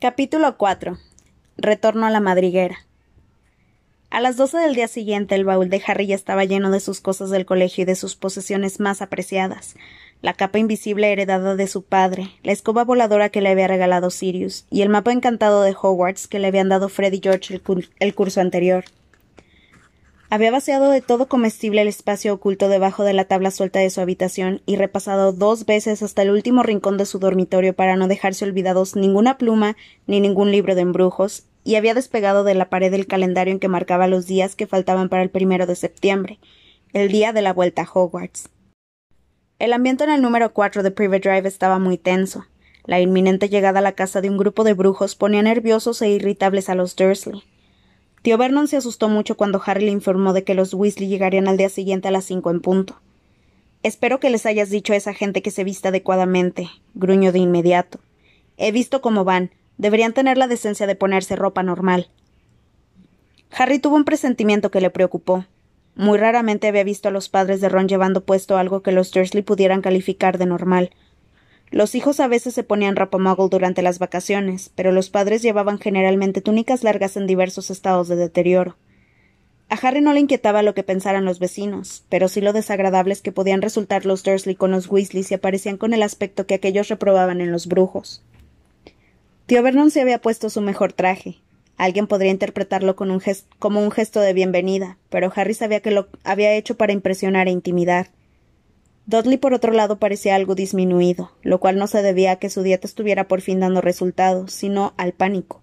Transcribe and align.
Capítulo 0.00 0.56
4. 0.56 0.96
Retorno 1.56 2.06
a 2.06 2.10
la 2.10 2.20
madriguera. 2.20 2.86
A 4.10 4.20
las 4.20 4.36
doce 4.36 4.56
del 4.58 4.76
día 4.76 4.86
siguiente 4.86 5.34
el 5.34 5.44
baúl 5.44 5.70
de 5.70 5.82
Harry 5.84 6.06
ya 6.06 6.14
estaba 6.14 6.44
lleno 6.44 6.70
de 6.70 6.78
sus 6.78 7.00
cosas 7.00 7.30
del 7.30 7.44
colegio 7.44 7.82
y 7.82 7.84
de 7.84 7.96
sus 7.96 8.14
posesiones 8.14 8.78
más 8.78 9.02
apreciadas. 9.02 9.74
La 10.22 10.34
capa 10.34 10.60
invisible 10.60 11.10
heredada 11.10 11.56
de 11.56 11.66
su 11.66 11.82
padre, 11.82 12.30
la 12.44 12.52
escoba 12.52 12.84
voladora 12.84 13.30
que 13.30 13.40
le 13.40 13.48
había 13.48 13.66
regalado 13.66 14.10
Sirius, 14.10 14.66
y 14.70 14.82
el 14.82 14.88
mapa 14.88 15.10
encantado 15.10 15.62
de 15.62 15.74
Hogwarts 15.74 16.28
que 16.28 16.38
le 16.38 16.46
habían 16.46 16.68
dado 16.68 16.88
Fred 16.88 17.12
y 17.14 17.20
George 17.20 17.60
el 17.98 18.14
curso 18.14 18.40
anterior. 18.40 18.84
Había 20.30 20.50
vaciado 20.50 20.90
de 20.90 21.00
todo 21.00 21.26
comestible 21.26 21.80
el 21.80 21.88
espacio 21.88 22.34
oculto 22.34 22.68
debajo 22.68 23.02
de 23.02 23.14
la 23.14 23.24
tabla 23.24 23.50
suelta 23.50 23.78
de 23.78 23.88
su 23.88 24.02
habitación 24.02 24.60
y 24.66 24.76
repasado 24.76 25.32
dos 25.32 25.64
veces 25.64 26.02
hasta 26.02 26.20
el 26.20 26.30
último 26.30 26.62
rincón 26.62 26.98
de 26.98 27.06
su 27.06 27.18
dormitorio 27.18 27.72
para 27.72 27.96
no 27.96 28.08
dejarse 28.08 28.44
olvidados 28.44 28.94
ninguna 28.94 29.38
pluma 29.38 29.74
ni 30.06 30.20
ningún 30.20 30.50
libro 30.50 30.74
de 30.74 30.82
embrujos, 30.82 31.44
y 31.64 31.76
había 31.76 31.94
despegado 31.94 32.44
de 32.44 32.54
la 32.54 32.68
pared 32.68 32.92
el 32.92 33.06
calendario 33.06 33.52
en 33.52 33.58
que 33.58 33.68
marcaba 33.68 34.06
los 34.06 34.26
días 34.26 34.54
que 34.54 34.66
faltaban 34.66 35.08
para 35.08 35.22
el 35.22 35.30
primero 35.30 35.66
de 35.66 35.76
septiembre, 35.76 36.38
el 36.92 37.10
día 37.10 37.32
de 37.32 37.40
la 37.40 37.54
vuelta 37.54 37.82
a 37.82 37.88
Hogwarts. 37.90 38.50
El 39.58 39.72
ambiente 39.72 40.04
en 40.04 40.10
el 40.10 40.20
número 40.20 40.52
cuatro 40.52 40.82
de 40.82 40.90
Private 40.90 41.30
Drive 41.30 41.48
estaba 41.48 41.78
muy 41.78 41.96
tenso. 41.96 42.44
La 42.84 43.00
inminente 43.00 43.48
llegada 43.48 43.78
a 43.78 43.82
la 43.82 43.92
casa 43.92 44.20
de 44.20 44.28
un 44.28 44.36
grupo 44.36 44.62
de 44.62 44.74
brujos 44.74 45.14
ponía 45.14 45.42
nerviosos 45.42 46.02
e 46.02 46.10
irritables 46.10 46.68
a 46.68 46.74
los 46.74 46.96
Dursley. 46.96 47.42
Tío 48.28 48.36
Vernon 48.36 48.68
se 48.68 48.76
asustó 48.76 49.08
mucho 49.08 49.38
cuando 49.38 49.62
Harry 49.64 49.86
le 49.86 49.90
informó 49.90 50.34
de 50.34 50.44
que 50.44 50.52
los 50.52 50.74
Weasley 50.74 51.08
llegarían 51.08 51.48
al 51.48 51.56
día 51.56 51.70
siguiente 51.70 52.08
a 52.08 52.10
las 52.10 52.26
cinco 52.26 52.50
en 52.50 52.60
punto. 52.60 53.00
Espero 53.82 54.20
que 54.20 54.28
les 54.28 54.44
hayas 54.44 54.68
dicho 54.68 54.92
a 54.92 54.96
esa 54.96 55.14
gente 55.14 55.40
que 55.40 55.50
se 55.50 55.64
vista 55.64 55.88
adecuadamente, 55.88 56.68
gruñó 56.92 57.32
de 57.32 57.38
inmediato. 57.38 58.00
He 58.58 58.70
visto 58.70 59.00
cómo 59.00 59.24
van. 59.24 59.52
Deberían 59.78 60.12
tener 60.12 60.36
la 60.36 60.46
decencia 60.46 60.86
de 60.86 60.94
ponerse 60.94 61.36
ropa 61.36 61.62
normal. 61.62 62.10
Harry 63.50 63.78
tuvo 63.78 63.96
un 63.96 64.04
presentimiento 64.04 64.70
que 64.70 64.82
le 64.82 64.90
preocupó. 64.90 65.46
Muy 65.94 66.18
raramente 66.18 66.68
había 66.68 66.84
visto 66.84 67.08
a 67.08 67.12
los 67.12 67.30
padres 67.30 67.62
de 67.62 67.70
Ron 67.70 67.88
llevando 67.88 68.26
puesto 68.26 68.58
algo 68.58 68.82
que 68.82 68.92
los 68.92 69.10
Dursley 69.10 69.42
pudieran 69.42 69.80
calificar 69.80 70.36
de 70.36 70.44
normal. 70.44 70.90
Los 71.70 71.94
hijos 71.94 72.20
a 72.20 72.28
veces 72.28 72.54
se 72.54 72.62
ponían 72.64 72.96
ropa 72.96 73.18
durante 73.50 73.82
las 73.82 73.98
vacaciones, 73.98 74.70
pero 74.74 74.92
los 74.92 75.10
padres 75.10 75.42
llevaban 75.42 75.78
generalmente 75.78 76.40
túnicas 76.40 76.82
largas 76.82 77.16
en 77.16 77.26
diversos 77.26 77.70
estados 77.70 78.08
de 78.08 78.16
deterioro. 78.16 78.76
A 79.70 79.74
Harry 79.74 80.00
no 80.00 80.14
le 80.14 80.20
inquietaba 80.20 80.62
lo 80.62 80.72
que 80.72 80.82
pensaran 80.82 81.26
los 81.26 81.38
vecinos, 81.38 82.04
pero 82.08 82.28
sí 82.28 82.40
lo 82.40 82.54
desagradables 82.54 83.20
que 83.20 83.32
podían 83.32 83.60
resultar 83.60 84.06
los 84.06 84.22
Dursley 84.22 84.54
con 84.54 84.70
los 84.70 84.90
Weasley 84.90 85.24
si 85.24 85.34
aparecían 85.34 85.76
con 85.76 85.92
el 85.92 86.02
aspecto 86.02 86.46
que 86.46 86.54
aquellos 86.54 86.88
reprobaban 86.88 87.42
en 87.42 87.52
los 87.52 87.66
brujos. 87.66 88.22
Tío 89.44 89.62
Vernon 89.62 89.90
se 89.90 90.00
había 90.00 90.22
puesto 90.22 90.48
su 90.48 90.62
mejor 90.62 90.94
traje. 90.94 91.36
Alguien 91.76 92.06
podría 92.06 92.30
interpretarlo 92.30 92.96
con 92.96 93.10
un 93.10 93.22
como 93.58 93.80
un 93.80 93.90
gesto 93.90 94.20
de 94.20 94.32
bienvenida, 94.32 94.96
pero 95.10 95.30
Harry 95.36 95.54
sabía 95.54 95.80
que 95.80 95.90
lo 95.90 96.08
había 96.24 96.54
hecho 96.54 96.76
para 96.76 96.94
impresionar 96.94 97.46
e 97.46 97.52
intimidar. 97.52 98.08
Dudley, 99.08 99.38
por 99.38 99.54
otro 99.54 99.72
lado, 99.72 99.98
parecía 99.98 100.34
algo 100.34 100.54
disminuido, 100.54 101.32
lo 101.42 101.60
cual 101.60 101.78
no 101.78 101.86
se 101.86 102.02
debía 102.02 102.32
a 102.32 102.36
que 102.36 102.50
su 102.50 102.62
dieta 102.62 102.86
estuviera 102.86 103.26
por 103.26 103.40
fin 103.40 103.58
dando 103.58 103.80
resultados, 103.80 104.52
sino 104.52 104.92
al 104.98 105.14
pánico. 105.14 105.62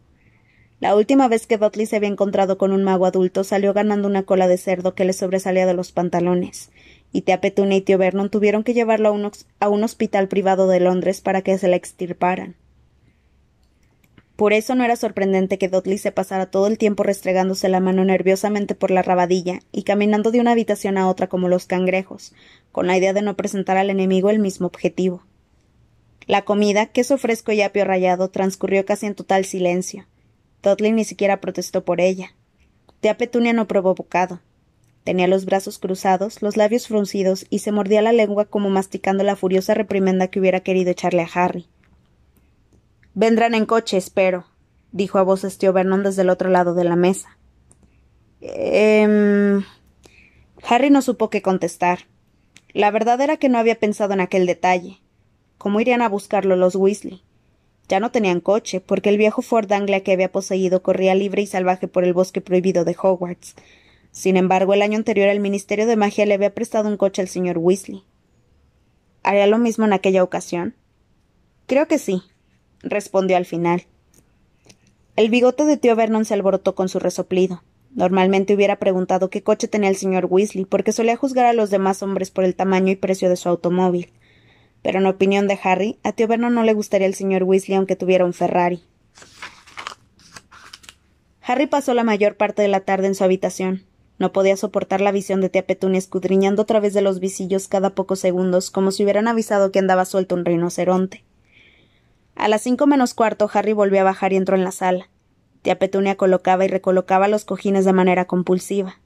La 0.80 0.96
última 0.96 1.28
vez 1.28 1.46
que 1.46 1.60
Dudley 1.60 1.86
se 1.86 1.98
había 1.98 2.10
encontrado 2.10 2.58
con 2.58 2.72
un 2.72 2.84
mago 2.84 3.06
adulto 3.06 3.44
salió 3.44 3.72
ganando 3.72 4.08
una 4.08 4.24
cola 4.24 4.48
de 4.48 4.58
cerdo 4.58 4.96
que 4.96 5.06
le 5.06 5.14
sobresalía 5.14 5.68
de 5.68 5.76
los 5.76 5.92
pantalones, 5.92 6.72
y 7.12 7.22
tía 7.22 7.40
Petunia 7.40 7.78
y 7.78 7.82
tío 7.82 8.00
Vernon 8.00 8.32
tuvieron 8.32 8.64
que 8.64 8.74
llevarlo 8.74 9.10
a 9.10 9.12
un, 9.12 9.32
a 9.60 9.70
un 9.70 9.84
hospital 9.84 10.28
privado 10.28 10.68
de 10.68 10.80
Londres 10.80 11.22
para 11.22 11.44
que 11.44 11.56
se 11.60 11.68
la 11.68 11.76
extirparan. 11.76 12.56
Por 14.36 14.52
eso 14.52 14.76
no 14.76 14.84
era 14.84 14.98
sorprendente 14.98 15.58
que 15.58 15.70
Dudley 15.70 15.98
se 15.98 16.12
pasara 16.12 16.48
todo 16.48 16.68
el 16.68 16.78
tiempo 16.78 17.04
restregándose 17.04 17.70
la 17.70 17.80
mano 17.80 18.04
nerviosamente 18.04 18.76
por 18.76 18.92
la 18.92 19.02
rabadilla 19.02 19.62
y 19.72 19.84
caminando 19.84 20.32
de 20.32 20.42
una 20.42 20.52
habitación 20.52 20.98
a 20.98 21.08
otra 21.08 21.28
como 21.28 21.48
los 21.48 21.68
cangrejos, 21.68 22.34
con 22.74 22.88
la 22.88 22.98
idea 22.98 23.14
de 23.14 23.22
no 23.22 23.38
presentar 23.38 23.78
al 23.78 23.90
enemigo 23.90 24.30
el 24.30 24.40
mismo 24.40 24.68
objetivo. 24.68 25.24
La 26.28 26.44
comida, 26.44 26.88
queso 26.88 27.18
fresco 27.18 27.54
y 27.54 27.62
apio 27.62 27.86
rallado, 27.86 28.30
transcurrió 28.30 28.84
casi 28.84 29.06
en 29.06 29.16
total 29.16 29.46
silencio. 29.46 30.06
Dudley 30.64 30.92
ni 30.92 31.06
siquiera 31.06 31.40
protestó 31.40 31.86
por 31.86 32.02
ella. 32.02 32.36
Tía 33.00 33.16
Petunia 33.16 33.54
no 33.54 33.68
probó 33.68 33.96
bocado. 33.96 34.42
Tenía 35.06 35.28
los 35.28 35.46
brazos 35.46 35.78
cruzados, 35.78 36.42
los 36.42 36.58
labios 36.58 36.88
fruncidos 36.88 37.46
y 37.52 37.60
se 37.60 37.72
mordía 37.72 38.02
la 38.02 38.12
lengua 38.12 38.46
como 38.46 38.72
masticando 38.72 39.24
la 39.24 39.36
furiosa 39.36 39.76
reprimenda 39.76 40.28
que 40.28 40.40
hubiera 40.40 40.62
querido 40.62 40.90
echarle 40.90 41.22
a 41.22 41.30
Harry. 41.32 41.68
Vendrán 43.16 43.56
en 43.56 43.66
coche, 43.66 43.98
espero, 43.98 44.46
dijo 44.92 45.18
a 45.18 45.24
voces 45.24 45.58
tío 45.58 45.74
Vernon 45.74 46.04
desde 46.04 46.22
el 46.22 46.30
otro 46.30 46.50
lado 46.50 46.76
de 46.76 46.84
la 46.84 46.96
mesa. 46.96 47.38
Eh... 48.42 49.60
Harry 50.68 50.90
no 50.90 51.02
supo 51.02 51.30
qué 51.30 51.42
contestar. 51.42 52.08
La 52.74 52.92
verdad 52.92 53.22
era 53.22 53.38
que 53.38 53.50
no 53.50 53.58
había 53.58 53.80
pensado 53.80 54.14
en 54.14 54.20
aquel 54.20 54.46
detalle. 54.46 55.00
¿Cómo 55.58 55.80
irían 55.80 56.02
a 56.02 56.10
buscarlo 56.10 56.56
los 56.56 56.76
Weasley? 56.76 57.24
Ya 57.88 58.00
no 58.00 58.12
tenían 58.12 58.42
coche, 58.42 58.82
porque 58.82 59.10
el 59.10 59.18
viejo 59.18 59.42
Ford 59.42 59.72
Anglia 59.72 60.04
que 60.04 60.12
había 60.12 60.32
poseído 60.32 60.82
corría 60.82 61.14
libre 61.14 61.44
y 61.44 61.48
salvaje 61.48 61.88
por 61.88 62.04
el 62.04 62.14
bosque 62.14 62.42
prohibido 62.42 62.84
de 62.84 62.98
Hogwarts. 63.00 63.56
Sin 64.12 64.38
embargo, 64.38 64.74
el 64.74 64.82
año 64.82 64.98
anterior 64.98 65.30
el 65.30 65.40
Ministerio 65.40 65.86
de 65.86 65.96
Magia 65.96 66.26
le 66.26 66.34
había 66.34 66.54
prestado 66.54 66.90
un 66.90 66.98
coche 66.98 67.22
al 67.22 67.28
señor 67.28 67.60
Weasley. 67.60 68.04
¿Haría 69.24 69.48
lo 69.48 69.60
mismo 69.60 69.86
en 69.86 69.94
aquella 69.94 70.24
ocasión? 70.24 70.76
Creo 71.68 71.88
que 71.88 72.00
sí, 72.00 72.24
respondió 72.86 73.36
al 73.38 73.46
final. 73.46 73.84
El 75.16 75.30
bigote 75.30 75.66
de 75.66 75.78
tío 75.78 75.96
Vernon 75.96 76.26
se 76.26 76.34
alborotó 76.34 76.76
con 76.76 76.90
su 76.90 77.00
resoplido. 77.00 77.64
Normalmente 77.94 78.54
hubiera 78.54 78.78
preguntado 78.78 79.30
qué 79.30 79.42
coche 79.44 79.68
tenía 79.68 79.90
el 79.90 79.96
señor 79.96 80.28
Weasley, 80.30 80.66
porque 80.66 80.92
solía 80.92 81.16
juzgar 81.16 81.46
a 81.46 81.54
los 81.54 81.70
demás 81.70 82.04
hombres 82.04 82.32
por 82.32 82.44
el 82.44 82.56
tamaño 82.56 82.92
y 82.92 82.98
precio 82.98 83.30
de 83.30 83.38
su 83.38 83.48
automóvil. 83.48 84.12
Pero 84.82 85.00
en 85.00 85.06
opinión 85.06 85.48
de 85.48 85.58
Harry, 85.64 85.98
a 86.04 86.12
tío 86.12 86.28
Vernon 86.28 86.54
no 86.54 86.64
le 86.64 86.74
gustaría 86.74 87.08
el 87.08 87.16
señor 87.16 87.44
Weasley 87.44 87.78
aunque 87.78 87.96
tuviera 87.96 88.26
un 88.26 88.34
Ferrari. 88.34 88.84
Harry 91.42 91.68
pasó 91.68 91.94
la 91.94 92.04
mayor 92.04 92.38
parte 92.38 92.62
de 92.62 92.68
la 92.68 92.82
tarde 92.82 93.08
en 93.08 93.16
su 93.16 93.24
habitación. 93.24 93.86
No 94.18 94.32
podía 94.32 94.58
soportar 94.58 95.02
la 95.02 95.12
visión 95.12 95.42
de 95.42 95.50
tía 95.50 95.66
Petunia 95.66 96.00
escudriñando 96.00 96.64
a 96.64 96.66
través 96.66 96.94
de 96.94 97.02
los 97.02 97.20
visillos 97.20 97.68
cada 97.68 97.92
pocos 97.92 98.20
segundos, 98.20 98.72
como 98.72 98.92
si 98.92 99.04
hubieran 99.04 99.28
avisado 99.28 99.72
que 99.72 99.80
andaba 99.80 100.06
suelto 100.06 100.36
un 100.36 100.46
rinoceronte. 100.46 101.24
A 102.36 102.48
las 102.48 102.62
cinco 102.62 102.86
menos 102.86 103.14
cuarto, 103.14 103.50
Harry 103.54 103.74
volvió 103.74 104.02
a 104.02 104.04
bajar 104.04 104.34
y 104.34 104.36
entró 104.36 104.56
en 104.56 104.64
la 104.64 104.72
sala. 104.72 105.10
Tía 105.62 105.80
Petunia 105.80 106.16
colocaba 106.16 106.66
y 106.66 106.68
recolocaba 106.68 107.28
los 107.28 107.46
cojines 107.46 107.86
de 107.86 107.94
manera 107.94 108.26
compulsiva. 108.26 109.00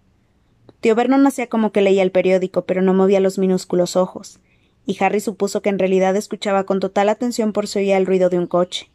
Tío 0.82 0.96
Vernon 0.96 1.26
hacía 1.28 1.48
como 1.48 1.72
que 1.72 1.82
leía 1.82 2.04
el 2.04 2.12
periódico, 2.12 2.66
pero 2.66 2.82
no 2.82 2.94
movía 2.94 3.20
los 3.20 3.38
minúsculos 3.38 3.96
ojos, 3.96 4.40
y 4.86 5.02
Harry 5.04 5.20
supuso 5.20 5.62
que 5.62 5.70
en 5.70 5.80
realidad 5.80 6.16
escuchaba 6.16 6.64
con 6.64 6.80
total 6.80 7.10
atención 7.10 7.54
por 7.54 7.68
si 7.68 7.80
oía 7.80 7.98
el 7.98 8.06
ruido 8.06 8.30
de 8.30 8.40
un 8.40 8.48
coche. 8.48 8.90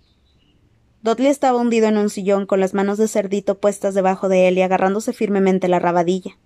Dudley 1.02 1.28
estaba 1.28 1.58
hundido 1.58 1.86
en 1.86 1.98
un 1.98 2.10
sillón 2.10 2.46
con 2.46 2.60
las 2.60 2.72
manos 2.72 2.98
de 2.98 3.08
cerdito 3.08 3.58
puestas 3.58 3.94
debajo 3.94 4.28
de 4.28 4.48
él 4.48 4.58
y 4.58 4.62
agarrándose 4.62 5.12
firmemente 5.12 5.68
la 5.68 5.78
rabadilla. 5.78 6.38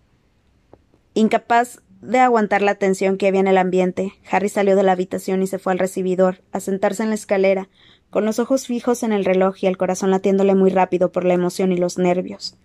Incapaz 1.15 1.81
de 2.01 2.19
aguantar 2.19 2.63
la 2.63 2.77
tensión 2.77 3.17
que 3.17 3.27
había 3.27 3.41
en 3.41 3.49
el 3.49 3.59
ambiente, 3.59 4.13
Harry 4.31 4.49
salió 4.49 4.77
de 4.77 4.83
la 4.83 4.93
habitación 4.93 5.43
y 5.43 5.47
se 5.47 5.59
fue 5.59 5.73
al 5.73 5.79
recibidor, 5.79 6.43
a 6.53 6.61
sentarse 6.61 7.03
en 7.03 7.09
la 7.09 7.17
escalera, 7.17 7.69
con 8.11 8.25
los 8.25 8.39
ojos 8.39 8.67
fijos 8.67 9.03
en 9.03 9.13
el 9.13 9.25
reloj 9.25 9.57
y 9.61 9.67
el 9.67 9.77
corazón 9.77 10.11
latiéndole 10.11 10.55
muy 10.55 10.71
rápido 10.71 11.13
por 11.13 11.25
la 11.25 11.35
emoción 11.35 11.73
y 11.73 11.77
los 11.77 11.99
nervios. 11.99 12.57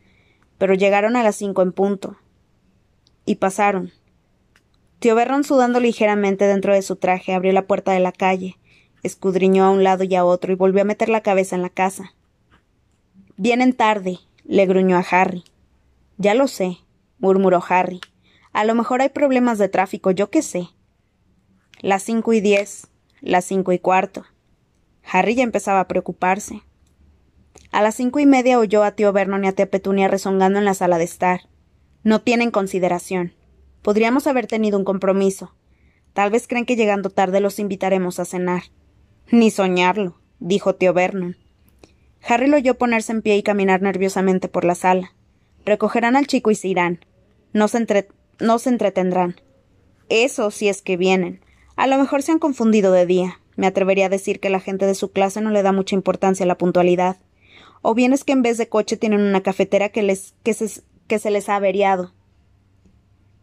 Pero 0.58 0.74
llegaron 0.74 1.16
a 1.16 1.24
las 1.24 1.36
cinco 1.36 1.62
en 1.62 1.72
punto. 1.72 2.18
Y 3.26 3.36
pasaron. 3.36 3.92
Tío 5.00 5.16
Berron, 5.16 5.44
sudando 5.44 5.80
ligeramente 5.80 6.46
dentro 6.46 6.74
de 6.74 6.82
su 6.82 6.96
traje, 6.96 7.34
abrió 7.34 7.52
la 7.52 7.68
puerta 7.68 7.92
de 7.92 8.00
la 8.00 8.12
calle, 8.12 8.58
escudriñó 9.02 9.66
a 9.66 9.72
un 9.72 9.84
lado 9.84 10.04
y 10.04 10.16
a 10.16 10.24
otro 10.24 10.54
y 10.54 10.56
volvió 10.56 10.82
a 10.82 10.86
meter 10.86 11.10
la 11.10 11.22
cabeza 11.22 11.56
en 11.56 11.62
la 11.62 11.70
casa. 11.70 12.14
Vienen 13.36 13.74
tarde, 13.74 14.20
le 14.46 14.66
gruñó 14.66 14.96
a 14.98 15.06
Harry. 15.10 15.44
Ya 16.18 16.36
lo 16.36 16.48
sé, 16.48 16.78
murmuró 17.20 17.62
Harry. 17.68 18.00
A 18.54 18.66
lo 18.66 18.76
mejor 18.76 19.02
hay 19.02 19.10
problemas 19.10 19.58
de 19.58 19.68
tráfico, 19.68 20.12
yo 20.12 20.30
qué 20.30 20.42
sé. 20.42 20.70
Las 21.82 22.04
cinco 22.04 22.34
y 22.34 22.40
diez, 22.40 22.88
las 23.20 23.46
cinco 23.46 23.72
y 23.72 23.80
cuarto. 23.80 24.26
Harry 25.04 25.36
ya 25.36 25.44
empezaba 25.44 25.82
a 25.82 25.88
preocuparse. 25.88 26.62
A 27.72 27.82
las 27.82 27.96
cinco 27.96 28.20
y 28.20 28.26
media 28.26 28.60
oyó 28.60 28.84
a 28.84 28.92
tío 28.92 29.12
Vernon 29.12 29.44
y 29.44 29.48
a 29.48 29.54
tía 29.54 29.70
Petunia 29.70 30.08
rezongando 30.08 30.60
en 30.60 30.66
la 30.66 30.76
sala 30.76 31.00
de 31.00 31.04
estar. 31.04 31.42
No 32.04 32.22
tienen 32.22 32.52
consideración. 32.52 33.34
Podríamos 33.82 34.28
haber 34.28 34.46
tenido 34.46 34.78
un 34.78 34.86
compromiso. 34.86 35.56
Tal 36.14 36.30
vez 36.30 36.48
creen 36.48 36.68
que 36.68 36.76
llegando 36.76 37.10
tarde 37.10 37.40
los 37.40 37.58
invitaremos 37.58 38.20
a 38.20 38.26
cenar. 38.26 38.64
Ni 39.32 39.50
soñarlo, 39.50 40.20
dijo 40.40 40.76
tío 40.76 40.94
Vernon. 40.94 41.38
Harry 42.22 42.48
lo 42.48 42.58
oyó 42.58 42.78
ponerse 42.78 43.12
en 43.12 43.24
pie 43.24 43.36
y 43.36 43.44
caminar 43.44 43.82
nerviosamente 43.82 44.48
por 44.48 44.64
la 44.64 44.76
sala. 44.76 45.14
Recogerán 45.66 46.16
al 46.16 46.28
chico 46.28 46.52
y 46.52 46.56
se 46.56 46.68
irán. 46.68 47.04
No 47.52 47.68
se, 47.68 47.78
entre 47.78 48.08
no 48.40 48.60
se 48.60 48.70
entretendrán. 48.70 49.36
Eso 50.10 50.52
si 50.52 50.68
es 50.68 50.82
que 50.82 50.98
vienen. 50.98 51.42
A 51.76 51.88
lo 51.88 51.98
mejor 51.98 52.22
se 52.22 52.32
han 52.32 52.40
confundido 52.40 52.92
de 52.92 53.06
día. 53.06 53.40
Me 53.56 53.68
atrevería 53.68 54.08
a 54.08 54.10
decir 54.10 54.40
que 54.40 54.50
la 54.50 54.60
gente 54.60 54.86
de 54.86 54.96
su 54.96 55.12
clase 55.12 55.42
no 55.42 55.50
le 55.50 55.64
da 55.64 55.72
mucha 55.72 55.96
importancia 55.96 56.44
a 56.44 56.48
la 56.48 56.58
puntualidad. 56.58 57.18
O 57.82 57.94
bien 57.94 58.14
es 58.14 58.24
que 58.24 58.34
en 58.34 58.42
vez 58.42 58.58
de 58.58 58.70
coche 58.70 58.98
tienen 58.98 59.22
una 59.22 59.42
cafetera 59.42 59.90
que, 59.90 60.04
les, 60.04 60.34
que, 60.44 60.54
se, 60.54 60.82
que 61.08 61.20
se 61.20 61.32
les 61.32 61.50
ha 61.50 61.56
averiado. 61.56 62.14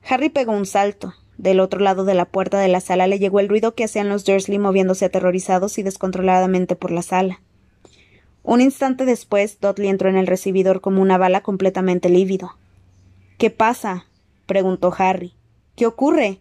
Harry 0.08 0.28
pegó 0.28 0.52
un 0.52 0.66
salto. 0.66 1.14
Del 1.38 1.60
otro 1.60 1.80
lado 1.80 2.04
de 2.04 2.14
la 2.14 2.26
puerta 2.26 2.58
de 2.58 2.68
la 2.68 2.80
sala 2.80 3.06
le 3.06 3.18
llegó 3.18 3.40
el 3.40 3.48
ruido 3.48 3.74
que 3.74 3.84
hacían 3.84 4.08
los 4.08 4.24
Dursley 4.24 4.58
moviéndose 4.58 5.06
aterrorizados 5.06 5.78
y 5.78 5.82
descontroladamente 5.82 6.76
por 6.76 6.90
la 6.90 7.02
sala. 7.02 7.40
Un 8.42 8.60
instante 8.60 9.04
después, 9.04 9.58
Dudley 9.60 9.88
entró 9.88 10.08
en 10.08 10.16
el 10.16 10.26
recibidor 10.26 10.80
como 10.80 11.02
una 11.02 11.18
bala 11.18 11.42
completamente 11.42 12.08
lívido. 12.08 12.56
¿Qué 13.38 13.50
pasa? 13.50 14.06
Preguntó 14.50 14.92
Harry. 14.98 15.34
¿Qué 15.76 15.86
ocurre? 15.86 16.40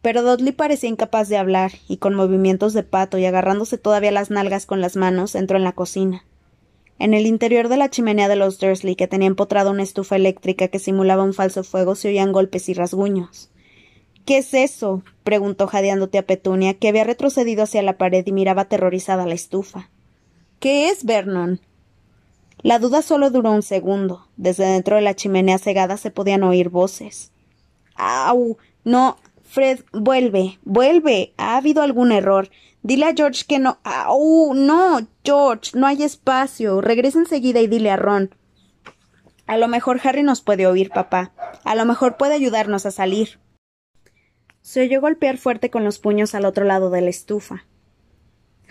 Pero 0.00 0.22
Dudley 0.22 0.52
parecía 0.52 0.88
incapaz 0.88 1.28
de 1.28 1.38
hablar, 1.38 1.72
y 1.88 1.96
con 1.96 2.14
movimientos 2.14 2.72
de 2.72 2.84
pato 2.84 3.18
y 3.18 3.24
agarrándose 3.24 3.78
todavía 3.78 4.12
las 4.12 4.30
nalgas 4.30 4.64
con 4.64 4.80
las 4.80 4.94
manos, 4.94 5.34
entró 5.34 5.56
en 5.56 5.64
la 5.64 5.72
cocina. 5.72 6.24
En 7.00 7.12
el 7.12 7.26
interior 7.26 7.68
de 7.68 7.78
la 7.78 7.90
chimenea 7.90 8.28
de 8.28 8.36
los 8.36 8.60
Dursley, 8.60 8.94
que 8.94 9.08
tenía 9.08 9.26
empotrada 9.26 9.72
una 9.72 9.82
estufa 9.82 10.14
eléctrica 10.14 10.68
que 10.68 10.78
simulaba 10.78 11.24
un 11.24 11.34
falso 11.34 11.64
fuego, 11.64 11.96
se 11.96 12.06
oían 12.06 12.30
golpes 12.30 12.68
y 12.68 12.74
rasguños. 12.74 13.50
¿Qué 14.24 14.38
es 14.38 14.54
eso? 14.54 15.02
preguntó 15.24 15.66
jadeándote 15.66 16.16
a 16.16 16.26
Petunia, 16.26 16.74
que 16.74 16.86
había 16.86 17.02
retrocedido 17.02 17.64
hacia 17.64 17.82
la 17.82 17.98
pared 17.98 18.24
y 18.24 18.30
miraba 18.30 18.62
aterrorizada 18.62 19.26
la 19.26 19.34
estufa. 19.34 19.90
¿Qué 20.60 20.90
es, 20.90 21.04
Vernon? 21.04 21.60
La 22.62 22.78
duda 22.78 23.02
solo 23.02 23.30
duró 23.30 23.52
un 23.52 23.62
segundo. 23.62 24.26
Desde 24.36 24.64
dentro 24.64 24.96
de 24.96 25.02
la 25.02 25.14
chimenea 25.14 25.58
cegada 25.58 25.96
se 25.96 26.10
podían 26.10 26.42
oír 26.42 26.68
voces. 26.68 27.32
¡Au! 27.94 28.58
No, 28.84 29.16
Fred, 29.42 29.80
vuelve, 29.92 30.58
vuelve. 30.62 31.32
Ha 31.36 31.56
habido 31.56 31.82
algún 31.82 32.12
error. 32.12 32.50
Dile 32.82 33.06
a 33.06 33.14
George 33.14 33.44
que 33.48 33.58
no. 33.58 33.78
¡Au! 33.82 34.54
No, 34.54 35.00
George, 35.24 35.72
no 35.74 35.86
hay 35.86 36.02
espacio. 36.02 36.80
Regresa 36.80 37.18
enseguida 37.18 37.60
y 37.60 37.66
dile 37.66 37.90
a 37.90 37.96
Ron. 37.96 38.34
A 39.46 39.56
lo 39.56 39.66
mejor 39.66 40.00
Harry 40.04 40.22
nos 40.22 40.42
puede 40.42 40.66
oír, 40.66 40.90
papá. 40.90 41.32
A 41.64 41.74
lo 41.74 41.84
mejor 41.84 42.16
puede 42.16 42.34
ayudarnos 42.34 42.86
a 42.86 42.90
salir. 42.90 43.40
Se 44.60 44.82
oyó 44.82 45.00
golpear 45.00 45.38
fuerte 45.38 45.70
con 45.70 45.82
los 45.82 45.98
puños 45.98 46.34
al 46.34 46.44
otro 46.44 46.64
lado 46.64 46.90
de 46.90 47.00
la 47.00 47.10
estufa. 47.10 47.64